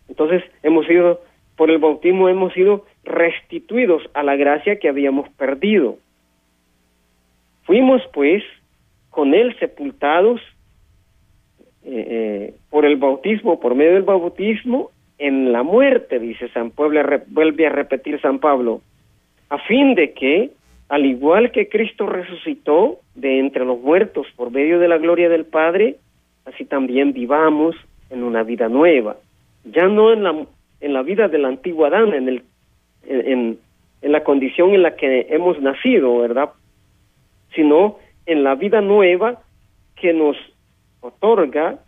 Entonces, 0.09 0.43
hemos 0.61 0.85
sido, 0.85 1.21
por 1.55 1.71
el 1.71 1.79
bautismo, 1.79 2.29
hemos 2.29 2.53
sido 2.53 2.85
restituidos 3.03 4.03
a 4.13 4.21
la 4.21 4.35
gracia 4.35 4.77
que 4.79 4.89
habíamos 4.89 5.29
perdido. 5.29 5.97
Fuimos, 7.65 8.01
pues, 8.13 8.43
con 9.09 9.33
él 9.33 9.55
sepultados 9.59 10.41
eh, 11.83 12.07
eh, 12.09 12.53
por 12.69 12.85
el 12.85 12.97
bautismo, 12.97 13.59
por 13.59 13.75
medio 13.75 13.93
del 13.93 14.03
bautismo, 14.03 14.91
en 15.17 15.51
la 15.51 15.63
muerte, 15.63 16.19
dice 16.19 16.49
San 16.49 16.71
Pablo, 16.71 17.01
vuelve 17.27 17.67
a 17.67 17.69
repetir 17.69 18.19
San 18.21 18.39
Pablo, 18.39 18.81
a 19.49 19.57
fin 19.59 19.95
de 19.95 20.13
que, 20.13 20.51
al 20.89 21.05
igual 21.05 21.51
que 21.51 21.69
Cristo 21.69 22.05
resucitó 22.05 22.99
de 23.15 23.39
entre 23.39 23.65
los 23.65 23.79
muertos 23.79 24.27
por 24.35 24.51
medio 24.51 24.79
de 24.79 24.87
la 24.87 24.97
gloria 24.97 25.29
del 25.29 25.45
Padre, 25.45 25.95
así 26.45 26.65
también 26.65 27.13
vivamos 27.13 27.75
en 28.09 28.23
una 28.23 28.43
vida 28.43 28.67
nueva, 28.67 29.15
ya 29.63 29.87
no 29.87 30.11
en 30.11 30.23
la, 30.23 30.45
en 30.81 30.93
la 30.93 31.01
vida 31.01 31.27
del 31.27 31.45
antiguo 31.45 31.85
Adán, 31.85 32.13
en, 32.13 32.27
el, 32.27 32.43
en, 33.07 33.57
en 34.01 34.11
la 34.11 34.23
condición 34.23 34.73
en 34.73 34.83
la 34.83 34.95
que 34.95 35.27
hemos 35.29 35.59
nacido, 35.61 36.19
¿verdad? 36.19 36.49
Sino 37.55 37.97
en 38.25 38.43
la 38.43 38.55
vida 38.55 38.81
nueva 38.81 39.41
que 39.95 40.13
nos 40.13 40.35
otorga 40.99 41.79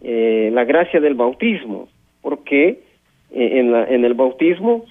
eh, 0.00 0.50
la 0.52 0.64
gracia 0.64 1.00
del 1.00 1.14
bautismo, 1.14 1.88
porque 2.22 2.68
eh, 3.32 3.58
en, 3.58 3.72
la, 3.72 3.84
en 3.84 4.04
el 4.04 4.14
bautismo 4.14 4.84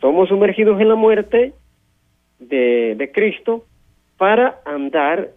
somos 0.00 0.28
sumergidos 0.28 0.80
en 0.80 0.88
la 0.88 0.94
muerte 0.94 1.52
de, 2.38 2.94
de 2.96 3.12
Cristo 3.12 3.64
para 4.16 4.60
andar 4.64 5.30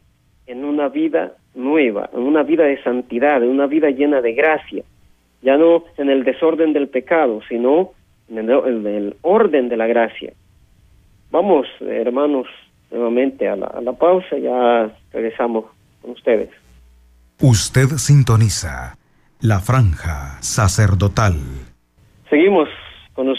en 0.48 0.66
una 0.66 0.90
vida 0.90 1.34
nueva, 1.56 2.10
en 2.14 2.22
una 2.22 2.44
vida 2.44 2.66
de 2.66 2.82
santidad, 2.84 3.44
en 3.44 3.50
una 3.50 3.68
vida 3.68 3.90
llena 3.90 4.22
de 4.22 4.34
gracia, 4.34 4.84
ya 5.42 5.58
no 5.58 5.84
en 5.98 6.10
el 6.10 6.24
desorden 6.24 6.74
del 6.74 6.88
pecado, 6.88 7.42
sino 7.48 7.92
en 8.30 8.50
el, 8.50 9.16
orden 9.22 9.70
de 9.70 9.78
la 9.78 9.88
gracia. 9.88 10.34
Vamos, 11.32 11.68
hermanos, 11.82 12.48
nuevamente 12.94 13.50
a 13.50 13.56
la, 13.56 13.68
a 13.68 13.82
la 13.82 13.94
pausa, 13.94 14.38
ya 14.38 14.96
regresamos 15.12 15.66
con 16.02 16.12
ustedes. 16.12 16.50
Usted 17.42 17.88
sintoniza 17.98 18.96
la 19.42 19.60
franja 19.60 20.42
sacerdotal. 20.42 21.34
Seguimos 22.30 22.70
con, 23.14 23.34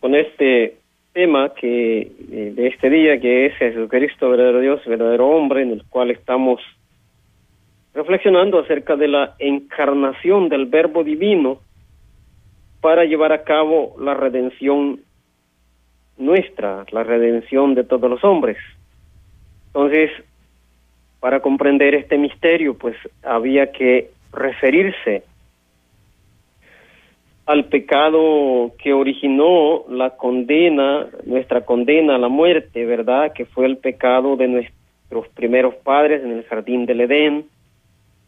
con 0.00 0.14
este 0.14 0.78
tema 1.12 1.52
que 1.54 2.00
eh, 2.00 2.52
de 2.54 2.66
este 2.68 2.88
día 2.88 3.20
que 3.20 3.46
es 3.46 3.56
Jesucristo, 3.56 4.30
verdadero 4.30 4.60
Dios, 4.60 4.80
verdadero 4.86 5.28
hombre, 5.28 5.62
en 5.62 5.72
el 5.72 5.84
cual 5.84 6.10
estamos 6.10 6.60
reflexionando 7.92 8.58
acerca 8.58 8.96
de 8.96 9.08
la 9.08 9.34
encarnación 9.38 10.48
del 10.48 10.66
Verbo 10.66 11.04
Divino 11.04 11.60
para 12.80 13.04
llevar 13.04 13.32
a 13.32 13.44
cabo 13.44 13.94
la 13.98 14.14
redención 14.14 15.00
nuestra, 16.16 16.84
la 16.90 17.02
redención 17.02 17.74
de 17.74 17.84
todos 17.84 18.10
los 18.10 18.22
hombres. 18.24 18.56
Entonces, 19.74 20.12
para 21.18 21.40
comprender 21.40 21.96
este 21.96 22.16
misterio, 22.16 22.78
pues 22.78 22.94
había 23.24 23.72
que 23.72 24.10
referirse 24.32 25.24
al 27.46 27.64
pecado 27.64 28.72
que 28.78 28.92
originó 28.92 29.84
la 29.88 30.10
condena, 30.10 31.08
nuestra 31.24 31.62
condena 31.62 32.14
a 32.14 32.18
la 32.18 32.28
muerte, 32.28 32.86
¿verdad? 32.86 33.32
Que 33.32 33.46
fue 33.46 33.66
el 33.66 33.78
pecado 33.78 34.36
de 34.36 34.46
nuestros 34.46 35.26
primeros 35.34 35.74
padres 35.74 36.22
en 36.22 36.30
el 36.30 36.44
jardín 36.44 36.86
del 36.86 37.00
Edén, 37.00 37.46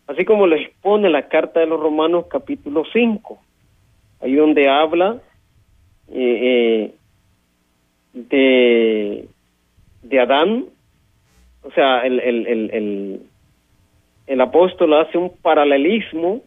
así 0.09 0.25
como 0.25 0.49
lo 0.49 0.57
expone 0.57 1.09
la 1.09 1.29
carta 1.29 1.61
de 1.61 1.67
los 1.67 1.79
Romanos 1.79 2.27
capítulo 2.29 2.83
5, 2.93 3.39
ahí 4.21 4.35
donde 4.35 4.69
habla 4.69 5.19
eh, 6.09 6.91
eh, 6.91 6.95
de, 8.15 9.29
de 10.03 10.21
Adán, 10.21 10.65
o 11.67 11.71
sea, 11.73 12.01
el, 12.07 12.21
el, 12.21 12.47
el, 12.47 13.21
el, 14.27 14.41
apóstol 14.41 14.95
hace 14.95 15.19
un 15.19 15.31
paralelismo 15.43 16.43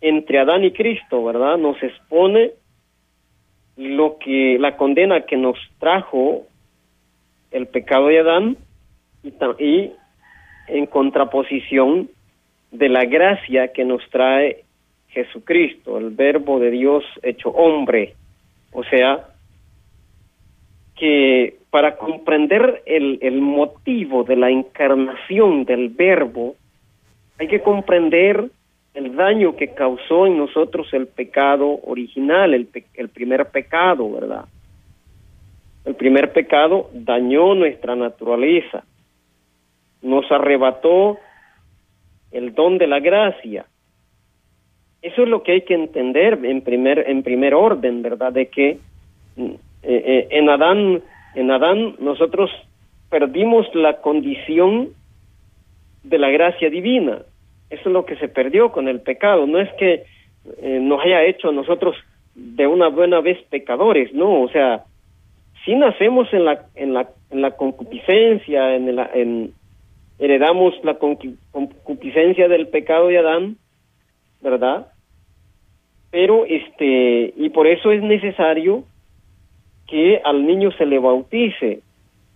entre 0.00 0.38
Adán 0.38 0.64
y 0.64 0.72
Cristo, 0.72 1.24
¿verdad? 1.24 1.56
Nos 1.56 1.82
expone 1.82 2.52
lo 3.76 4.18
que 4.18 4.58
la 4.58 4.76
condena 4.76 5.22
que 5.22 5.36
nos 5.36 5.56
trajo 5.78 6.46
el 7.50 7.66
pecado 7.66 8.08
de 8.08 8.20
Adán 8.20 8.56
y, 9.22 9.32
y 9.64 9.92
en 10.68 10.86
contraposición 10.86 12.10
de 12.70 12.88
la 12.88 13.04
gracia 13.04 13.72
que 13.72 13.84
nos 13.84 14.02
trae 14.10 14.64
Jesucristo, 15.08 15.96
el 15.96 16.10
verbo 16.10 16.58
de 16.60 16.70
Dios 16.70 17.04
hecho 17.22 17.48
hombre. 17.50 18.14
O 18.72 18.84
sea, 18.84 19.28
que 20.96 21.58
para 21.70 21.96
comprender 21.96 22.82
el, 22.86 23.18
el 23.20 23.40
motivo 23.40 24.24
de 24.24 24.36
la 24.36 24.50
encarnación 24.50 25.64
del 25.64 25.90
verbo, 25.90 26.56
hay 27.38 27.48
que 27.48 27.60
comprender 27.60 28.50
el 28.94 29.14
daño 29.14 29.56
que 29.56 29.74
causó 29.74 30.26
en 30.26 30.38
nosotros 30.38 30.88
el 30.94 31.06
pecado 31.06 31.80
original, 31.84 32.54
el, 32.54 32.68
el 32.94 33.08
primer 33.10 33.50
pecado, 33.50 34.10
¿verdad? 34.10 34.46
El 35.84 35.94
primer 35.94 36.32
pecado 36.32 36.88
dañó 36.94 37.54
nuestra 37.54 37.94
naturaleza, 37.94 38.84
nos 40.00 40.30
arrebató 40.32 41.18
el 42.32 42.54
don 42.54 42.78
de 42.78 42.86
la 42.86 43.00
gracia. 43.00 43.66
Eso 45.02 45.22
es 45.22 45.28
lo 45.28 45.42
que 45.42 45.52
hay 45.52 45.60
que 45.60 45.74
entender 45.74 46.40
en 46.42 46.62
primer, 46.62 47.08
en 47.08 47.22
primer 47.22 47.54
orden, 47.54 48.02
¿verdad? 48.02 48.32
De 48.32 48.46
que 48.46 48.78
eh, 49.86 50.02
eh, 50.04 50.28
en 50.30 50.50
Adán, 50.50 51.02
en 51.36 51.50
Adán 51.50 51.94
nosotros 52.00 52.50
perdimos 53.08 53.72
la 53.74 54.00
condición 54.00 54.90
de 56.02 56.18
la 56.18 56.30
gracia 56.30 56.70
divina. 56.70 57.22
Eso 57.70 57.88
es 57.88 57.92
lo 57.92 58.04
que 58.04 58.16
se 58.16 58.28
perdió 58.28 58.72
con 58.72 58.88
el 58.88 59.00
pecado. 59.00 59.46
No 59.46 59.60
es 59.60 59.72
que 59.74 60.04
eh, 60.60 60.78
nos 60.80 61.00
haya 61.04 61.22
hecho 61.24 61.50
a 61.50 61.52
nosotros 61.52 61.96
de 62.34 62.66
una 62.66 62.88
buena 62.88 63.20
vez 63.20 63.38
pecadores, 63.48 64.12
no, 64.12 64.42
o 64.42 64.48
sea, 64.48 64.84
si 65.64 65.74
nacemos 65.74 66.32
en 66.32 66.44
la 66.44 66.66
en 66.74 66.92
la 66.92 67.08
en 67.30 67.42
la 67.42 67.52
concupiscencia, 67.52 68.74
en, 68.76 69.52
heredamos 70.18 70.74
la 70.84 70.94
concupiscencia 70.94 72.48
del 72.48 72.68
pecado 72.68 73.08
de 73.08 73.18
Adán, 73.18 73.56
¿verdad? 74.42 74.88
Pero 76.10 76.44
este 76.44 77.32
y 77.36 77.48
por 77.50 77.66
eso 77.66 77.90
es 77.90 78.02
necesario 78.02 78.84
que 79.86 80.20
al 80.24 80.46
niño 80.46 80.70
se 80.72 80.86
le 80.86 80.98
bautice, 80.98 81.80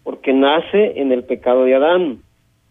porque 0.04 0.32
nace 0.32 1.00
en 1.00 1.12
el 1.12 1.24
pecado 1.24 1.64
de 1.64 1.74
Adán 1.74 2.18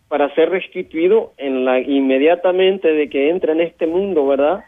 para 0.07 0.33
ser 0.33 0.49
restituido 0.49 1.33
en 1.37 1.65
la 1.65 1.79
inmediatamente 1.79 2.91
de 2.91 3.09
que 3.09 3.29
entra 3.29 3.53
en 3.53 3.61
este 3.61 3.85
mundo, 3.85 4.25
¿verdad? 4.25 4.63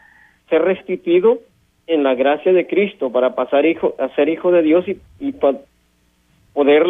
Ser 0.48 0.62
restituido 0.62 1.40
en 1.86 2.04
la 2.04 2.14
gracia 2.14 2.52
de 2.52 2.66
Cristo 2.66 3.10
para 3.10 3.34
pasar 3.34 3.66
hijo, 3.66 3.94
a 3.98 4.08
ser 4.14 4.28
hijo 4.28 4.52
de 4.52 4.62
Dios 4.62 4.84
y, 4.88 5.32
poder 6.52 6.84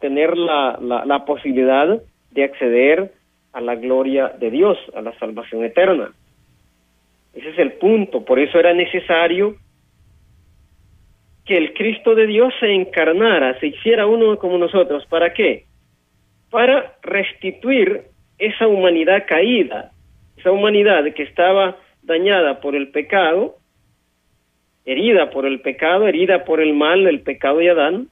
tener 0.00 0.36
la, 0.36 0.78
la, 0.80 1.04
la 1.04 1.24
posibilidad 1.24 2.00
de 2.32 2.44
acceder 2.44 3.12
a 3.52 3.60
la 3.60 3.76
gloria 3.76 4.28
de 4.38 4.50
Dios, 4.50 4.76
a 4.94 5.00
la 5.00 5.16
salvación 5.18 5.64
eterna. 5.64 6.10
Ese 7.34 7.50
es 7.50 7.58
el 7.58 7.72
punto, 7.74 8.24
por 8.24 8.38
eso 8.38 8.58
era 8.58 8.74
necesario 8.74 9.56
que 11.46 11.56
el 11.56 11.72
Cristo 11.74 12.14
de 12.14 12.26
Dios 12.26 12.52
se 12.60 12.72
encarnara, 12.72 13.58
se 13.60 13.68
hiciera 13.68 14.06
uno 14.06 14.36
como 14.38 14.58
nosotros. 14.58 15.06
¿Para 15.06 15.32
qué? 15.32 15.64
para 16.50 16.94
restituir 17.02 18.04
esa 18.38 18.66
humanidad 18.66 19.24
caída, 19.26 19.92
esa 20.36 20.52
humanidad 20.52 21.04
que 21.14 21.22
estaba 21.22 21.76
dañada 22.02 22.60
por 22.60 22.74
el 22.74 22.88
pecado, 22.88 23.56
herida 24.84 25.30
por 25.30 25.46
el 25.46 25.60
pecado, 25.60 26.06
herida 26.06 26.44
por 26.44 26.60
el 26.60 26.72
mal, 26.74 27.06
el 27.06 27.20
pecado 27.20 27.58
de 27.58 27.70
Adán, 27.70 28.08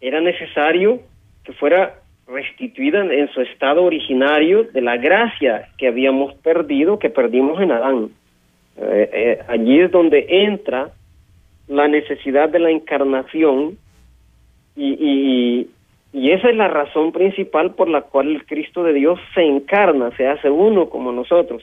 era 0.00 0.20
necesario 0.20 1.00
que 1.44 1.52
fuera 1.52 1.94
restituida 2.26 3.00
en 3.00 3.28
su 3.32 3.40
estado 3.40 3.84
originario 3.84 4.64
de 4.64 4.80
la 4.80 4.96
gracia 4.96 5.68
que 5.78 5.86
habíamos 5.86 6.34
perdido, 6.34 6.98
que 6.98 7.08
perdimos 7.08 7.62
en 7.62 7.70
Adán. 7.70 8.10
Eh, 8.78 9.10
eh, 9.12 9.38
allí 9.46 9.80
es 9.80 9.90
donde 9.90 10.26
entra 10.28 10.90
la 11.68 11.88
necesidad 11.88 12.48
de 12.48 12.58
la 12.58 12.70
encarnación 12.70 13.78
y, 14.76 15.68
y 16.16 16.30
esa 16.30 16.48
es 16.48 16.56
la 16.56 16.68
razón 16.68 17.12
principal 17.12 17.74
por 17.74 17.90
la 17.90 18.00
cual 18.00 18.28
el 18.28 18.46
Cristo 18.46 18.82
de 18.82 18.94
Dios 18.94 19.20
se 19.34 19.42
encarna, 19.42 20.16
se 20.16 20.26
hace 20.26 20.48
uno 20.48 20.88
como 20.88 21.12
nosotros, 21.12 21.62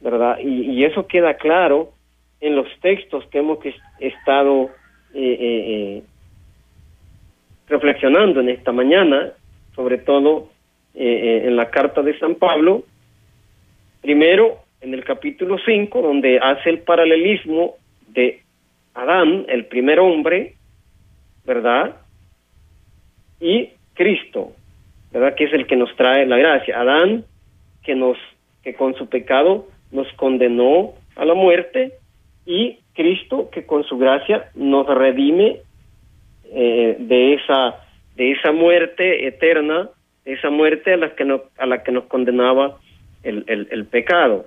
¿verdad? 0.00 0.40
Y, 0.40 0.82
eso 0.84 1.06
queda 1.06 1.34
claro 1.34 1.90
en 2.40 2.56
los 2.56 2.66
textos 2.80 3.24
que 3.26 3.38
hemos 3.38 3.60
estado 4.00 4.70
eh, 5.14 5.36
eh, 5.38 5.64
eh, 5.68 6.02
reflexionando 7.68 8.40
en 8.40 8.48
esta 8.48 8.72
mañana, 8.72 9.30
sobre 9.76 9.98
todo 9.98 10.48
en 10.94 11.54
la 11.54 11.70
carta 11.70 12.02
de 12.02 12.18
San 12.18 12.34
Pablo, 12.34 12.82
primero 14.02 14.58
en 14.80 14.94
el 14.94 15.04
capítulo 15.04 15.58
5, 15.64 16.02
donde 16.02 16.40
hace 16.40 16.70
el 16.70 16.80
paralelismo 16.80 17.74
de 18.08 18.42
Adán, 19.00 19.46
el 19.48 19.66
primer 19.66 20.00
hombre, 20.00 20.54
¿verdad? 21.44 21.96
y 23.40 23.70
Cristo, 23.94 24.52
¿verdad? 25.12 25.34
Que 25.34 25.44
es 25.44 25.52
el 25.52 25.66
que 25.66 25.76
nos 25.76 25.94
trae 25.96 26.26
la 26.26 26.36
gracia. 26.36 26.80
Adán, 26.80 27.24
que 27.82 27.94
nos, 27.94 28.18
que 28.62 28.74
con 28.74 28.94
su 28.94 29.08
pecado 29.08 29.66
nos 29.90 30.10
condenó 30.14 30.94
a 31.16 31.24
la 31.24 31.34
muerte, 31.34 31.92
y 32.46 32.78
Cristo, 32.94 33.50
que 33.50 33.66
con 33.66 33.84
su 33.84 33.98
gracia 33.98 34.50
nos 34.54 34.86
redime 34.86 35.60
eh, 36.50 36.96
de 36.98 37.34
esa, 37.34 37.76
de 38.16 38.32
esa 38.32 38.52
muerte 38.52 39.26
eterna, 39.26 39.90
de 40.24 40.32
esa 40.32 40.50
muerte 40.50 40.94
a 40.94 40.96
la 40.96 41.14
que 41.14 41.24
nos, 41.24 41.42
a 41.58 41.66
la 41.66 41.82
que 41.82 41.92
nos 41.92 42.04
condenaba 42.04 42.78
el, 43.22 43.44
el, 43.46 43.84
pecado. 43.86 44.46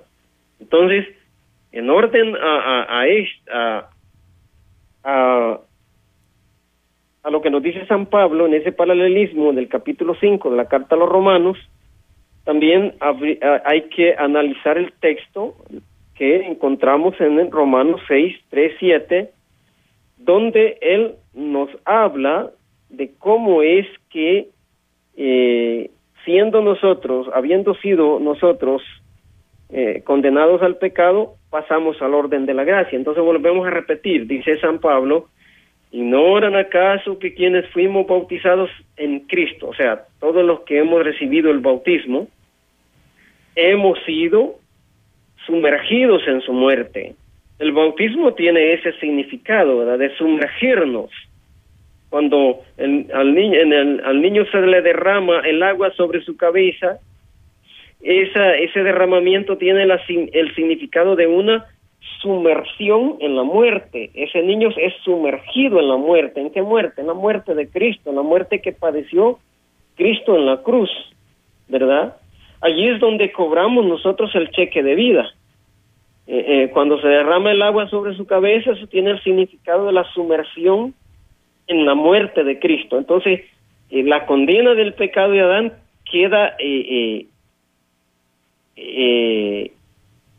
Entonces, 0.60 1.06
en 1.70 1.90
orden 1.90 2.34
a, 2.36 2.86
a, 2.88 3.02
a, 3.02 3.90
a 5.04 5.58
lo 7.30 7.40
que 7.40 7.50
nos 7.50 7.62
dice 7.62 7.86
San 7.86 8.06
Pablo 8.06 8.46
en 8.46 8.54
ese 8.54 8.72
paralelismo 8.72 9.52
del 9.52 9.68
capítulo 9.68 10.14
5 10.14 10.50
de 10.50 10.56
la 10.56 10.68
carta 10.68 10.94
a 10.94 10.98
los 10.98 11.08
romanos, 11.08 11.58
también 12.44 12.94
hay 13.64 13.82
que 13.82 14.14
analizar 14.16 14.76
el 14.76 14.92
texto 14.94 15.54
que 16.14 16.46
encontramos 16.46 17.20
en 17.20 17.50
Romanos 17.50 18.00
6, 18.08 18.36
3, 18.50 18.72
7, 18.78 19.30
donde 20.18 20.78
él 20.80 21.14
nos 21.34 21.70
habla 21.84 22.50
de 22.90 23.12
cómo 23.18 23.62
es 23.62 23.86
que 24.10 24.48
eh, 25.16 25.90
siendo 26.24 26.60
nosotros, 26.60 27.28
habiendo 27.34 27.74
sido 27.76 28.18
nosotros 28.20 28.82
eh, 29.70 30.02
condenados 30.04 30.62
al 30.62 30.76
pecado, 30.76 31.36
pasamos 31.52 32.00
al 32.00 32.14
orden 32.14 32.46
de 32.46 32.54
la 32.54 32.64
gracia. 32.64 32.96
Entonces 32.96 33.22
volvemos 33.22 33.64
a 33.66 33.70
repetir, 33.70 34.26
dice 34.26 34.58
San 34.58 34.80
Pablo, 34.80 35.28
¿ignoran 35.92 36.56
acaso 36.56 37.18
que 37.18 37.34
quienes 37.34 37.68
fuimos 37.68 38.06
bautizados 38.06 38.70
en 38.96 39.20
Cristo, 39.20 39.68
o 39.68 39.74
sea, 39.74 40.04
todos 40.18 40.44
los 40.44 40.60
que 40.60 40.78
hemos 40.78 41.04
recibido 41.04 41.50
el 41.50 41.60
bautismo, 41.60 42.26
hemos 43.54 44.02
sido 44.04 44.54
sumergidos 45.46 46.26
en 46.26 46.40
su 46.40 46.52
muerte? 46.52 47.14
El 47.58 47.72
bautismo 47.72 48.32
tiene 48.32 48.72
ese 48.72 48.92
significado, 48.94 49.78
¿verdad? 49.78 49.98
De 49.98 50.16
sumergirnos 50.16 51.10
cuando 52.12 52.60
al, 52.78 53.34
niño, 53.34 54.44
se 54.52 54.60
le 54.60 54.82
derrama 54.82 55.40
el 55.40 55.62
agua 55.62 55.90
sobre 55.92 56.22
su 56.22 56.36
cabeza, 56.36 56.98
esa, 58.02 58.54
ese 58.54 58.82
derramamiento 58.82 59.56
tiene 59.56 59.86
la, 59.86 60.00
el 60.08 60.54
significado 60.54 61.16
de 61.16 61.26
una 61.26 61.66
sumersión 62.20 63.16
en 63.20 63.36
la 63.36 63.42
muerte. 63.42 64.10
Ese 64.14 64.42
niño 64.42 64.70
es 64.76 64.94
sumergido 65.04 65.80
en 65.80 65.88
la 65.88 65.96
muerte. 65.96 66.40
¿En 66.40 66.50
qué 66.50 66.62
muerte? 66.62 67.00
En 67.00 67.08
la 67.08 67.14
muerte 67.14 67.54
de 67.54 67.68
Cristo, 67.68 68.10
en 68.10 68.16
la 68.16 68.22
muerte 68.22 68.60
que 68.60 68.72
padeció 68.72 69.38
Cristo 69.96 70.36
en 70.36 70.46
la 70.46 70.62
cruz, 70.62 70.90
¿verdad? 71.68 72.16
Allí 72.60 72.88
es 72.88 73.00
donde 73.00 73.32
cobramos 73.32 73.84
nosotros 73.84 74.34
el 74.34 74.50
cheque 74.50 74.82
de 74.82 74.94
vida. 74.94 75.30
Eh, 76.26 76.44
eh, 76.46 76.70
cuando 76.72 77.00
se 77.00 77.08
derrama 77.08 77.50
el 77.50 77.62
agua 77.62 77.88
sobre 77.88 78.14
su 78.14 78.26
cabeza, 78.26 78.72
eso 78.72 78.86
tiene 78.86 79.10
el 79.10 79.22
significado 79.22 79.86
de 79.86 79.92
la 79.92 80.04
sumersión 80.12 80.94
en 81.66 81.84
la 81.84 81.94
muerte 81.94 82.44
de 82.44 82.58
Cristo. 82.58 82.98
Entonces, 82.98 83.40
eh, 83.90 84.02
la 84.04 84.26
condena 84.26 84.74
del 84.74 84.94
pecado 84.94 85.32
de 85.32 85.40
Adán 85.40 85.72
queda 86.10 86.54
eh, 86.58 87.26
eh, 88.76 89.72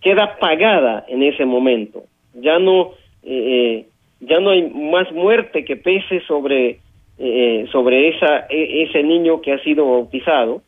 queda 0.01 0.37
pagada 0.37 1.05
en 1.07 1.23
ese 1.23 1.45
momento. 1.45 2.03
Ya 2.33 2.59
no 2.59 2.93
ya 3.23 4.39
no 4.41 4.49
hay 4.49 4.69
más 4.69 5.09
muerte 5.13 5.63
que 5.63 5.77
pese 5.77 6.19
sobre 6.27 6.79
sobre 7.71 8.09
esa 8.09 8.47
e, 8.49 8.83
ese 8.83 9.01
niño 9.01 9.41
que 9.41 9.53
ha 9.53 9.63
sido 9.63 9.89
bautizado. 9.89 10.61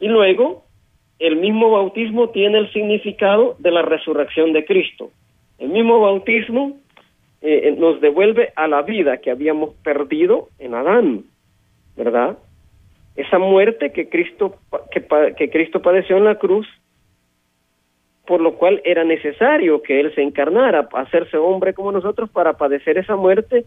Y 0.00 0.06
luego 0.06 0.64
el 1.18 1.36
mismo 1.36 1.70
bautismo 1.70 2.30
tiene 2.30 2.58
el 2.58 2.72
significado 2.72 3.56
de 3.58 3.70
la 3.70 3.82
resurrección 3.82 4.52
de 4.52 4.64
Cristo. 4.64 5.10
El 5.58 5.70
mismo 5.70 6.00
bautismo 6.00 6.76
eh, 7.40 7.74
nos 7.76 8.00
devuelve 8.00 8.52
a 8.54 8.68
la 8.68 8.82
vida 8.82 9.18
que 9.18 9.30
habíamos 9.30 9.74
perdido 9.82 10.48
en 10.58 10.74
Adán, 10.74 11.24
¿verdad? 11.96 12.38
Esa 13.16 13.38
muerte 13.38 13.92
que 13.92 14.08
Cristo, 14.08 14.56
que 15.36 15.50
Cristo 15.50 15.82
padeció 15.82 16.16
en 16.16 16.24
la 16.24 16.36
cruz, 16.36 16.68
por 18.28 18.42
lo 18.42 18.56
cual 18.56 18.82
era 18.84 19.04
necesario 19.04 19.82
que 19.82 20.00
Él 20.00 20.14
se 20.14 20.20
encarnara, 20.20 20.86
hacerse 20.92 21.38
hombre 21.38 21.72
como 21.72 21.92
nosotros 21.92 22.28
para 22.28 22.52
padecer 22.58 22.98
esa 22.98 23.16
muerte 23.16 23.64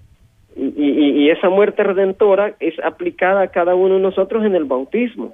y, 0.55 0.69
y, 0.77 1.29
esa 1.31 1.49
muerte 1.49 1.81
redentora 1.81 2.53
es 2.59 2.77
aplicada 2.83 3.41
a 3.41 3.47
cada 3.47 3.73
uno 3.73 3.95
de 3.95 4.01
nosotros 4.01 4.45
en 4.45 4.53
el 4.53 4.65
bautismo. 4.65 5.33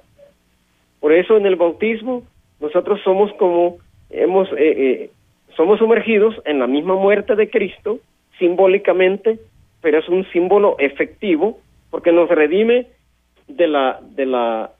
Por 0.98 1.12
eso 1.12 1.36
en 1.36 1.44
el 1.44 1.56
bautismo 1.56 2.22
nosotros 2.58 3.00
somos 3.04 3.30
como 3.34 3.76
hemos 4.08 4.48
eh, 4.52 4.56
eh, 4.56 5.10
somos 5.56 5.78
sumergidos 5.78 6.34
en 6.46 6.60
la 6.60 6.66
misma 6.66 6.94
muerte 6.94 7.34
de 7.34 7.50
Cristo 7.50 7.98
simbólicamente, 8.38 9.38
pero 9.82 9.98
es 9.98 10.08
un 10.08 10.24
símbolo 10.30 10.76
efectivo 10.78 11.58
porque 11.90 12.12
nos 12.12 12.30
redime 12.30 12.86
de 13.46 13.66
la 13.66 14.00
de 14.16 14.24
la 14.24 14.70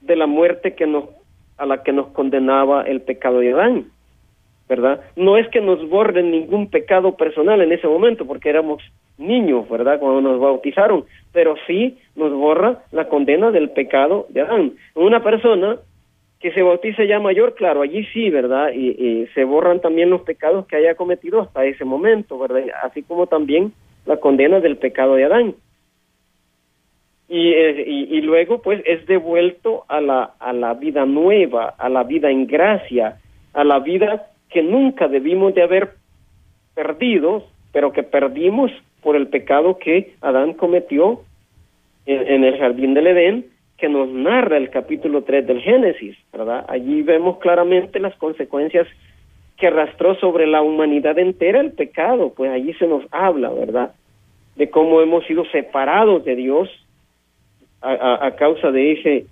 de 0.00 0.16
la 0.16 0.26
muerte 0.26 0.74
que 0.74 0.88
nos 0.88 1.04
a 1.60 1.66
la 1.66 1.82
que 1.82 1.92
nos 1.92 2.08
condenaba 2.08 2.82
el 2.82 3.02
pecado 3.02 3.40
de 3.40 3.52
Adán, 3.52 3.84
¿verdad? 4.68 5.00
No 5.14 5.36
es 5.36 5.46
que 5.48 5.60
nos 5.60 5.86
borren 5.88 6.30
ningún 6.30 6.70
pecado 6.70 7.16
personal 7.16 7.60
en 7.60 7.72
ese 7.72 7.86
momento 7.86 8.26
porque 8.26 8.48
éramos 8.48 8.82
niños, 9.18 9.68
¿verdad? 9.68 10.00
Cuando 10.00 10.22
nos 10.22 10.40
bautizaron, 10.40 11.04
pero 11.32 11.54
sí 11.66 11.98
nos 12.16 12.32
borra 12.32 12.78
la 12.92 13.08
condena 13.08 13.50
del 13.50 13.70
pecado 13.70 14.26
de 14.30 14.40
Adán. 14.40 14.72
Una 14.94 15.22
persona 15.22 15.76
que 16.40 16.50
se 16.52 16.62
bautice 16.62 17.06
ya 17.06 17.20
mayor, 17.20 17.54
claro, 17.54 17.82
allí 17.82 18.04
sí, 18.14 18.30
¿verdad? 18.30 18.72
Y, 18.72 19.26
se 19.34 19.44
borran 19.44 19.80
también 19.80 20.08
los 20.08 20.22
pecados 20.22 20.66
que 20.66 20.76
haya 20.76 20.94
cometido 20.94 21.42
hasta 21.42 21.66
ese 21.66 21.84
momento, 21.84 22.38
¿verdad? 22.38 22.62
Así 22.82 23.02
como 23.02 23.26
también 23.26 23.74
la 24.06 24.16
condena 24.16 24.60
del 24.60 24.78
pecado 24.78 25.16
de 25.16 25.24
Adán. 25.24 25.54
Y, 27.32 27.52
eh, 27.52 27.84
y, 27.86 28.20
luego, 28.22 28.60
pues, 28.60 28.82
es 28.84 29.06
devuelto 29.06 29.84
a 29.86 30.00
la, 30.00 30.32
a 30.40 30.52
la 30.52 30.74
vida 30.74 31.06
nueva, 31.06 31.68
a 31.78 31.88
la 31.88 32.02
vida 32.02 32.28
en 32.28 32.48
gracia, 32.48 33.20
a 33.52 33.62
la 33.62 33.78
vida 33.78 34.26
que 34.48 34.64
nunca 34.64 35.06
debimos 35.06 35.54
de 35.54 35.62
haber 35.62 35.90
perdido, 36.74 37.46
pero 37.70 37.92
que 37.92 38.02
perdimos 38.02 38.72
por 39.00 39.14
el 39.14 39.28
pecado 39.28 39.78
que 39.78 40.14
Adán 40.20 40.54
cometió 40.54 41.20
en, 42.04 42.26
en 42.26 42.42
el 42.42 42.58
jardín 42.58 42.94
del 42.94 43.06
Edén, 43.06 43.46
que 43.78 43.88
nos 43.88 44.08
narra 44.08 44.56
el 44.56 44.70
capítulo 44.70 45.22
3 45.22 45.46
del 45.46 45.60
Génesis, 45.60 46.16
¿verdad? 46.32 46.64
Allí 46.68 47.02
vemos 47.02 47.38
claramente 47.38 48.00
las 48.00 48.16
consecuencias 48.16 48.88
que 49.56 49.68
arrastró 49.68 50.16
sobre 50.16 50.48
la 50.48 50.62
humanidad 50.62 51.16
entera 51.16 51.60
el 51.60 51.70
pecado, 51.70 52.32
pues 52.36 52.50
allí 52.50 52.72
se 52.74 52.88
nos 52.88 53.04
habla, 53.12 53.50
¿verdad? 53.50 53.92
De 54.56 54.68
cómo 54.68 55.00
hemos 55.00 55.24
sido 55.26 55.44
separados 55.52 56.24
de 56.24 56.34
Dios 56.34 56.68
a, 57.82 58.30
causa 58.36 58.70
de 58.70 58.92
ese, 58.92 59.26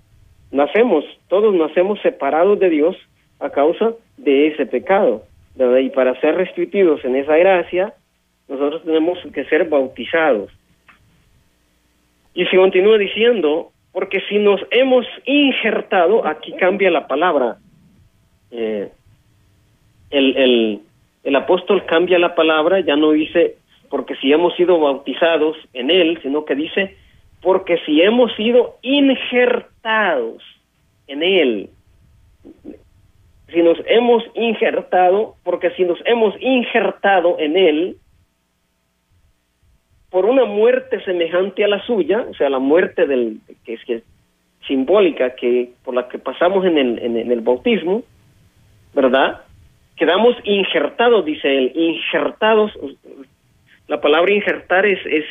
nacemos, 0.51 1.05
todos 1.27 1.53
nacemos 1.53 1.99
separados 2.01 2.59
de 2.59 2.69
Dios 2.69 2.97
a 3.39 3.49
causa 3.49 3.93
de 4.17 4.47
ese 4.47 4.65
pecado. 4.65 5.23
Y 5.55 5.89
para 5.89 6.19
ser 6.21 6.35
restituidos 6.35 7.03
en 7.03 7.15
esa 7.15 7.35
gracia, 7.37 7.93
nosotros 8.47 8.83
tenemos 8.83 9.19
que 9.33 9.45
ser 9.45 9.67
bautizados. 9.67 10.51
Y 12.33 12.45
se 12.45 12.57
continúa 12.57 12.97
diciendo, 12.97 13.71
porque 13.91 14.21
si 14.29 14.37
nos 14.39 14.61
hemos 14.71 15.05
injertado, 15.25 16.25
aquí 16.25 16.53
cambia 16.53 16.89
la 16.89 17.07
palabra, 17.07 17.57
eh, 18.51 18.89
el, 20.09 20.37
el, 20.37 20.79
el 21.23 21.35
apóstol 21.35 21.85
cambia 21.85 22.17
la 22.17 22.35
palabra, 22.35 22.79
ya 22.79 22.95
no 22.95 23.11
dice 23.11 23.57
porque 23.89 24.15
si 24.17 24.31
hemos 24.31 24.55
sido 24.55 24.79
bautizados 24.79 25.57
en 25.73 25.89
él, 25.89 26.19
sino 26.21 26.45
que 26.45 26.55
dice 26.55 26.95
porque 27.41 27.77
si 27.85 28.01
hemos 28.01 28.35
sido 28.35 28.77
injertados 28.81 30.43
en 31.07 31.23
él. 31.23 31.69
Si 33.51 33.61
nos 33.61 33.77
hemos 33.87 34.23
injertado, 34.35 35.35
porque 35.43 35.71
si 35.71 35.83
nos 35.83 35.99
hemos 36.05 36.35
injertado 36.39 37.37
en 37.39 37.57
él, 37.57 37.97
por 40.09 40.25
una 40.25 40.45
muerte 40.45 41.03
semejante 41.03 41.63
a 41.63 41.67
la 41.67 41.85
suya, 41.85 42.25
o 42.29 42.33
sea, 42.35 42.49
la 42.49 42.59
muerte 42.59 43.05
del 43.05 43.39
que 43.63 43.73
es 43.73 44.03
simbólica 44.67 45.35
que 45.35 45.71
por 45.83 45.93
la 45.93 46.07
que 46.07 46.19
pasamos 46.19 46.65
en 46.65 46.77
el, 46.77 46.99
en, 46.99 47.31
el 47.31 47.41
bautismo, 47.41 48.03
¿verdad? 48.93 49.41
Quedamos 49.95 50.35
injertados, 50.43 51.25
dice 51.25 51.57
él, 51.57 51.71
injertados. 51.75 52.71
La 53.87 53.99
palabra 53.99 54.31
injertar 54.31 54.85
es 54.85 55.03
es 55.05 55.25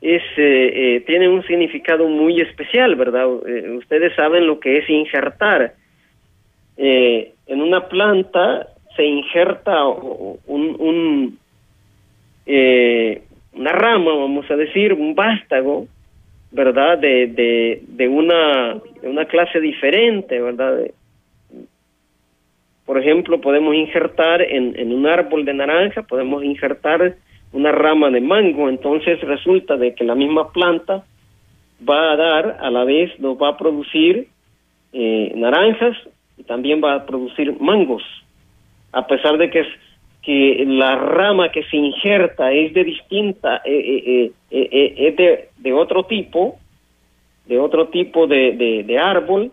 es 0.00 0.22
eh, 0.36 0.96
eh, 0.96 1.00
tiene 1.06 1.28
un 1.28 1.44
significado 1.44 2.06
muy 2.08 2.40
especial, 2.40 2.94
¿verdad? 2.94 3.26
Eh, 3.46 3.70
ustedes 3.70 4.14
saben 4.14 4.46
lo 4.46 4.60
que 4.60 4.78
es 4.78 4.88
injertar. 4.88 5.74
en 6.76 7.60
una 7.60 7.88
planta 7.88 8.68
se 8.94 9.04
injerta 9.04 9.86
un, 9.86 10.38
un 10.46 11.38
una 13.52 13.72
rama, 13.72 14.14
vamos 14.14 14.48
a 14.50 14.56
decir, 14.56 14.92
un 14.92 15.14
vástago, 15.16 15.88
¿verdad? 16.52 16.98
De, 16.98 17.26
de, 17.26 17.82
de, 17.88 18.08
una, 18.08 18.74
de 19.02 19.08
una 19.08 19.24
clase 19.24 19.60
diferente, 19.60 20.40
¿verdad? 20.40 20.90
por 22.86 22.98
ejemplo, 22.98 23.38
podemos 23.38 23.74
injertar 23.74 24.40
en, 24.40 24.74
en 24.78 24.94
un 24.94 25.06
árbol 25.06 25.44
de 25.44 25.52
naranja, 25.52 26.02
podemos 26.04 26.42
injertar 26.42 27.16
una 27.52 27.72
rama 27.72 28.10
de 28.10 28.20
mango, 28.20 28.68
entonces 28.68 29.20
resulta 29.20 29.76
de 29.76 29.94
que 29.94 30.04
la 30.04 30.14
misma 30.14 30.52
planta 30.52 31.04
va 31.88 32.12
a 32.12 32.16
dar, 32.16 32.58
a 32.60 32.70
la 32.70 32.84
vez 32.84 33.18
nos 33.20 33.36
va 33.36 33.50
a 33.50 33.56
producir 33.56 34.28
eh, 34.92 35.32
naranjas 35.34 35.96
y 36.36 36.44
también 36.44 36.82
va 36.82 36.94
a 36.94 37.06
producir 37.06 37.58
mangos, 37.60 38.02
a 38.92 39.06
pesar 39.06 39.38
de 39.38 39.50
que 39.50 39.60
es 39.60 39.68
que 40.28 40.64
la 40.66 40.96
rama 40.96 41.50
que 41.50 41.62
se 41.64 41.76
injerta 41.78 42.52
es 42.52 42.74
de 42.74 42.84
distinta, 42.84 43.62
eh, 43.64 43.70
eh, 43.70 44.32
eh, 44.50 44.94
es 44.98 45.16
de, 45.16 45.48
de, 45.56 45.72
otro 45.72 46.04
tipo, 46.04 46.58
de 47.46 47.58
otro 47.58 47.88
tipo 47.88 48.26
de, 48.26 48.52
de, 48.84 48.98
árbol, 48.98 49.52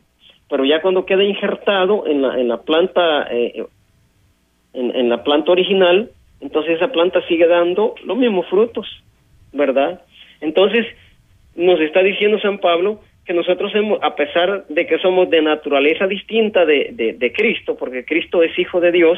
pero 0.50 0.66
ya 0.66 0.82
cuando 0.82 1.06
queda 1.06 1.24
injertado 1.24 2.06
en 2.08 2.24
la, 2.24 2.40
en 2.40 2.50
la 2.50 2.58
planta 2.58 3.28
en, 3.32 5.10
la 5.10 5.24
planta 5.24 5.54
original, 5.54 6.10
entonces 6.42 6.76
esa 6.76 6.92
planta 6.92 7.26
sigue 7.28 7.48
dando 7.48 7.96
los 8.04 8.18
mismos 8.18 8.48
frutos, 8.48 8.88
¿verdad? 9.54 10.02
Entonces, 10.42 10.86
nos 11.56 11.80
está 11.80 12.02
diciendo 12.02 12.40
San 12.40 12.60
Pablo 12.60 13.00
que 13.26 13.34
nosotros 13.34 13.74
hemos, 13.74 14.00
a 14.04 14.16
pesar 14.16 14.68
de 14.68 14.86
que 14.86 15.00
somos 15.00 15.30
de 15.30 15.42
naturaleza 15.42 16.06
distinta 16.06 16.66
de, 16.66 17.16
de, 17.18 17.34
Cristo, 17.34 17.76
porque 17.76 18.06
Cristo 18.06 18.44
es 18.44 18.58
hijo 18.60 18.80
de 18.80 18.92
Dios, 18.92 19.18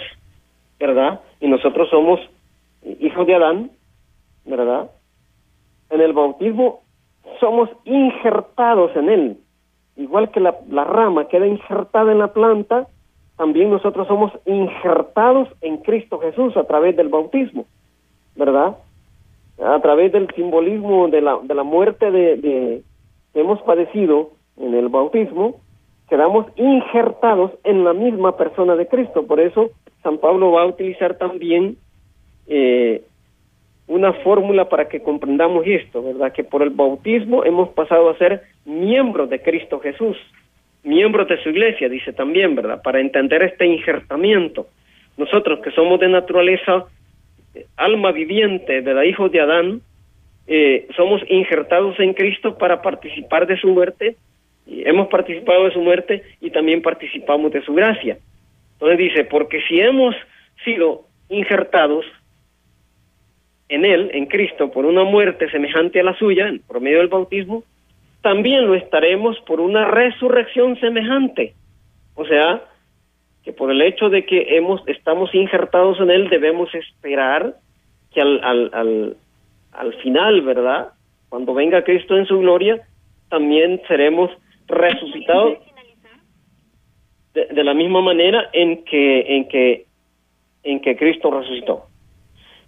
¿verdad? 0.80 1.20
Y 1.41 1.47
nosotros 1.47 1.89
somos 1.89 2.22
hijos 2.99 3.28
de 3.28 3.36
Adán, 3.36 3.72
¿verdad? 4.45 4.89
En 5.89 5.99
el 5.99 6.13
bautismo 6.13 6.84
somos 7.41 7.70
injertados 7.84 8.95
en 8.95 9.09
él. 9.09 9.38
Igual 9.97 10.32
que 10.32 10.39
la, 10.39 10.55
la 10.70 10.86
rama 10.86 11.28
queda 11.28 11.47
injertada 11.47 12.11
en 12.11 12.20
la 12.20 12.32
planta, 12.32 12.88
también 13.38 13.69
nosotros 13.69 14.07
somos 14.07 14.31
injertados 14.45 15.47
en 15.61 15.77
Cristo 15.77 16.19
Jesús 16.19 16.57
a 16.57 16.63
través 16.63 16.97
del 16.97 17.09
bautismo, 17.09 17.65
¿verdad? 18.35 18.77
A 19.63 19.79
través 19.79 20.11
del 20.11 20.27
simbolismo 20.35 21.07
de 21.07 21.21
la, 21.21 21.39
de 21.43 21.53
la 21.53 21.63
muerte 21.63 22.09
de, 22.11 22.81
que 23.33 23.39
hemos 23.39 23.61
padecido 23.61 24.31
en 24.57 24.73
el 24.73 24.89
bautismo, 24.89 25.57
quedamos 26.09 26.47
injertados 26.55 27.51
en 27.63 27.83
la 27.83 27.93
misma 27.93 28.35
persona 28.38 28.75
de 28.75 28.88
Cristo. 28.88 29.27
Por 29.27 29.39
eso 29.39 29.69
San 30.01 30.17
Pablo 30.17 30.51
va 30.53 30.63
a 30.63 30.67
utilizar 30.67 31.17
también 31.17 31.77
eh, 32.47 33.03
una 33.88 34.13
fórmula 34.13 34.67
para 34.67 34.89
que 34.89 35.01
comprendamos 35.01 35.63
esto, 35.67 36.01
¿verdad? 36.01 36.33
Que 36.33 36.43
por 36.43 36.63
el 36.63 36.71
bautismo 36.71 37.45
hemos 37.45 37.69
pasado 37.69 38.09
a 38.09 38.17
ser 38.17 38.41
miembros 38.65 39.29
de 39.29 39.41
Cristo 39.41 39.79
Jesús, 39.79 40.17
miembros 40.88 41.27
de 41.27 41.41
su 41.43 41.49
iglesia, 41.49 41.89
dice 41.89 42.13
también, 42.13 42.55
¿verdad? 42.55 42.81
Para 42.81 42.99
entender 42.99 43.43
este 43.43 43.65
injertamiento. 43.65 44.67
Nosotros 45.17 45.59
que 45.59 45.71
somos 45.71 45.99
de 45.99 46.07
naturaleza 46.07 46.85
eh, 47.53 47.65
alma 47.75 48.11
viviente, 48.11 48.81
de 48.81 48.93
la 48.93 49.05
hijo 49.05 49.29
de 49.29 49.41
Adán, 49.41 49.81
eh, 50.47 50.88
somos 50.95 51.21
injertados 51.29 51.99
en 51.99 52.13
Cristo 52.13 52.57
para 52.57 52.81
participar 52.81 53.45
de 53.47 53.57
su 53.57 53.67
muerte, 53.67 54.15
y 54.65 54.88
hemos 54.88 55.07
participado 55.07 55.65
de 55.65 55.71
su 55.71 55.81
muerte 55.81 56.23
y 56.41 56.49
también 56.51 56.81
participamos 56.81 57.51
de 57.51 57.61
su 57.61 57.73
gracia. 57.73 58.17
Entonces 58.73 58.97
dice, 58.97 59.23
porque 59.23 59.61
si 59.67 59.79
hemos 59.79 60.15
sido 60.63 61.05
injertados 61.29 62.05
en 63.69 63.85
Él, 63.85 64.11
en 64.13 64.25
Cristo, 64.25 64.71
por 64.71 64.85
una 64.85 65.03
muerte 65.03 65.49
semejante 65.49 65.99
a 65.99 66.03
la 66.03 66.17
suya, 66.17 66.53
por 66.67 66.81
medio 66.81 66.99
del 66.99 67.07
bautismo, 67.07 67.63
también 68.22 68.68
lo 68.68 68.76
estaremos 68.76 69.39
por 69.41 69.59
una 69.59 69.86
resurrección 69.86 70.80
semejante. 70.80 71.53
O 72.15 72.26
sea, 72.26 72.63
que 73.43 73.53
por 73.53 73.72
el 73.72 73.82
hecho 73.82 74.09
de 74.09 74.26
que 74.26 74.57
hemos, 74.57 74.82
estamos 74.88 75.34
injertados 75.34 75.99
en 75.99 76.11
Él, 76.11 76.30
debemos 76.30 76.74
esperar 76.76 77.55
que 78.13 78.22
al, 78.22 78.43
al, 78.43 78.70
al, 78.74 79.18
al 79.72 79.93
final, 80.01 80.41
¿verdad? 80.41 80.89
Cuando 81.30 81.53
venga 81.53 81.84
Cristo 81.84 82.18
en 82.18 82.26
su 82.26 82.39
gloria, 82.39 82.82
también 83.30 83.82
seremos 83.88 84.32
resucitados 84.68 85.59
de, 87.34 87.45
de 87.45 87.63
la 87.63 87.74
misma 87.74 88.01
manera 88.01 88.49
en 88.53 88.84
que, 88.84 89.38
en 89.38 89.47
que, 89.47 89.86
en 90.63 90.82
que 90.82 90.97
Cristo 90.97 91.32
resucitó 91.32 91.88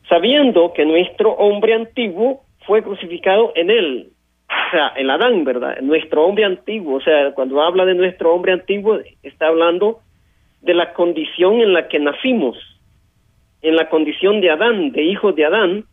sabiendo 0.10 0.74
que 0.74 0.86
nuestro 0.86 1.32
hombre 1.34 1.76
antiguo 1.76 2.42
fue 2.66 2.84
crucificado 2.84 3.54
en 3.56 3.70
él, 3.70 4.10
o 4.50 4.72
sea, 4.72 4.94
en 4.96 5.10
Adán, 5.10 5.44
¿verdad? 5.44 5.80
Nuestro 5.82 6.26
hombre 6.26 6.46
antiguo, 6.46 6.96
o 6.96 7.02
sea, 7.02 7.32
cuando 7.34 7.62
habla 7.62 7.86
de 7.86 7.96
nuestro 7.96 8.34
hombre 8.34 8.52
antiguo, 8.52 9.00
está 9.24 9.48
hablando 9.48 10.00
de 10.62 10.74
la 10.74 10.94
condición 10.94 11.62
en 11.62 11.74
la 11.74 11.88
que 11.88 12.00
nacimos, 12.00 12.58
en 13.62 13.76
la 13.76 13.90
condición 13.90 14.42
de 14.42 14.50
Adán, 14.50 14.92
de 14.92 15.04
hijo 15.04 15.34
de 15.34 15.46
Adán, 15.46 15.86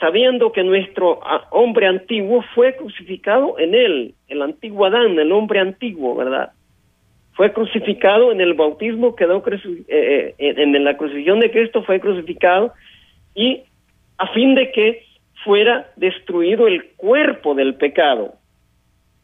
sabiendo 0.00 0.52
que 0.52 0.62
nuestro 0.62 1.20
ah, 1.22 1.46
hombre 1.50 1.86
antiguo 1.86 2.42
fue 2.54 2.76
crucificado 2.76 3.58
en 3.58 3.74
él, 3.74 4.14
el 4.28 4.42
antiguo 4.42 4.86
Adán, 4.86 5.18
el 5.18 5.32
hombre 5.32 5.60
antiguo, 5.60 6.14
¿verdad? 6.16 6.52
Fue 7.32 7.52
crucificado 7.52 8.32
en 8.32 8.40
el 8.40 8.54
bautismo, 8.54 9.14
quedó 9.14 9.42
eh, 9.46 10.34
eh, 10.38 10.54
en 10.56 10.84
la 10.84 10.96
crucifixión 10.96 11.40
de 11.40 11.50
Cristo 11.50 11.82
fue 11.84 12.00
crucificado 12.00 12.72
y 13.34 13.62
a 14.18 14.26
fin 14.28 14.56
de 14.56 14.72
que 14.72 15.07
fuera 15.48 15.90
destruido 15.96 16.66
el 16.66 16.90
cuerpo 16.96 17.54
del 17.54 17.76
pecado 17.76 18.34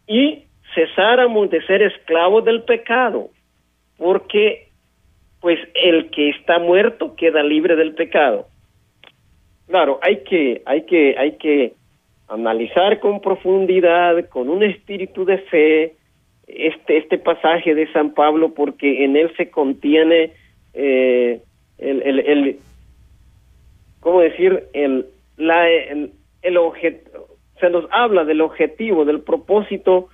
y 0.06 0.44
cesáramos 0.74 1.50
de 1.50 1.60
ser 1.66 1.82
esclavos 1.82 2.46
del 2.46 2.62
pecado, 2.62 3.28
porque 3.98 4.68
pues 5.42 5.58
el 5.74 6.08
que 6.08 6.30
está 6.30 6.58
muerto 6.58 7.14
queda 7.14 7.42
libre 7.42 7.76
del 7.76 7.92
pecado. 7.92 8.46
Claro, 9.66 9.98
hay 10.00 10.24
que 10.24 10.62
hay 10.64 10.86
que 10.86 11.14
hay 11.18 11.32
que 11.32 11.74
analizar 12.28 13.00
con 13.00 13.20
profundidad, 13.20 14.26
con 14.30 14.48
un 14.48 14.62
espíritu 14.62 15.26
de 15.26 15.36
fe 15.50 15.94
este 16.46 16.96
este 16.96 17.18
pasaje 17.18 17.74
de 17.74 17.92
San 17.92 18.14
Pablo 18.14 18.54
porque 18.54 19.04
en 19.04 19.14
él 19.16 19.30
se 19.36 19.50
contiene 19.50 20.32
eh, 20.72 21.42
el, 21.76 22.00
el 22.02 22.58
¿cómo 24.00 24.22
decir? 24.22 24.64
El, 24.72 25.04
la, 25.36 25.68
el, 25.68 26.12
el 26.42 26.58
se 27.60 27.70
nos 27.70 27.86
habla 27.90 28.24
del 28.24 28.40
objetivo, 28.40 29.04
del 29.04 29.20
propósito 29.20 30.08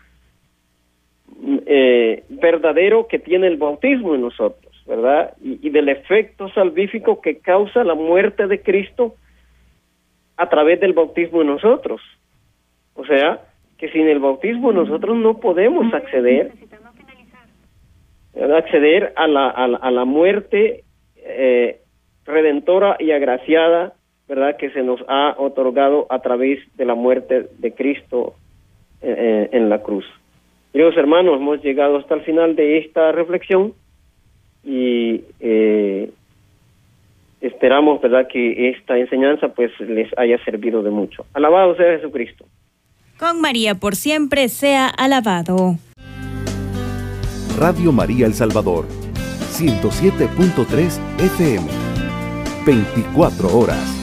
eh, 1.66 2.24
verdadero 2.28 3.06
que 3.06 3.18
tiene 3.18 3.46
el 3.46 3.56
bautismo 3.56 4.14
en 4.14 4.22
nosotros, 4.22 4.72
¿verdad? 4.86 5.34
Y, 5.42 5.66
y, 5.66 5.70
del 5.70 5.88
efecto 5.88 6.48
salvífico 6.50 7.20
que 7.20 7.38
causa 7.38 7.84
la 7.84 7.94
muerte 7.94 8.46
de 8.46 8.60
Cristo 8.62 9.14
a 10.36 10.48
través 10.48 10.80
del 10.80 10.92
bautismo 10.92 11.40
en 11.42 11.48
nosotros. 11.48 12.00
O 12.94 13.04
sea, 13.04 13.40
que 13.78 13.90
sin 13.90 14.08
el 14.08 14.18
bautismo 14.18 14.72
nosotros 14.72 15.16
no 15.16 15.38
podemos 15.38 15.92
acceder 15.94 16.52
acceder 18.34 19.12
a 19.16 19.26
la, 19.26 19.48
a 19.50 19.68
la, 19.68 19.78
a 19.78 19.90
la 19.90 20.04
muerte 20.04 20.84
eh, 21.16 21.80
redentora 22.24 22.96
y 22.98 23.10
agraciada, 23.10 23.94
¿verdad?, 24.30 24.56
que 24.56 24.70
se 24.70 24.82
nos 24.82 25.00
ha 25.08 25.34
otorgado 25.38 26.06
a 26.08 26.20
través 26.20 26.60
de 26.76 26.84
la 26.84 26.94
muerte 26.94 27.48
de 27.58 27.74
Cristo 27.74 28.34
eh, 29.02 29.12
eh, 29.18 29.48
en 29.52 29.68
la 29.68 29.82
cruz. 29.82 30.04
Queridos 30.72 30.96
hermanos, 30.96 31.40
hemos 31.40 31.60
llegado 31.64 31.98
hasta 31.98 32.14
el 32.14 32.22
final 32.22 32.54
de 32.54 32.78
esta 32.78 33.10
reflexión 33.10 33.74
y 34.62 35.24
eh, 35.40 36.12
esperamos, 37.40 38.00
¿verdad?, 38.00 38.28
que 38.28 38.70
esta 38.70 38.96
enseñanza 38.96 39.48
pues 39.48 39.72
les 39.80 40.16
haya 40.16 40.42
servido 40.44 40.84
de 40.84 40.90
mucho. 40.90 41.26
Alabado 41.34 41.74
sea 41.74 41.96
Jesucristo. 41.96 42.44
Con 43.18 43.40
María 43.40 43.74
por 43.74 43.96
siempre 43.96 44.48
sea 44.48 44.86
alabado. 44.86 45.74
Radio 47.58 47.90
María 47.90 48.26
El 48.26 48.34
Salvador, 48.34 48.86
107.3 49.58 51.00
FM. 51.18 51.66
24 52.64 53.58
horas. 53.58 53.99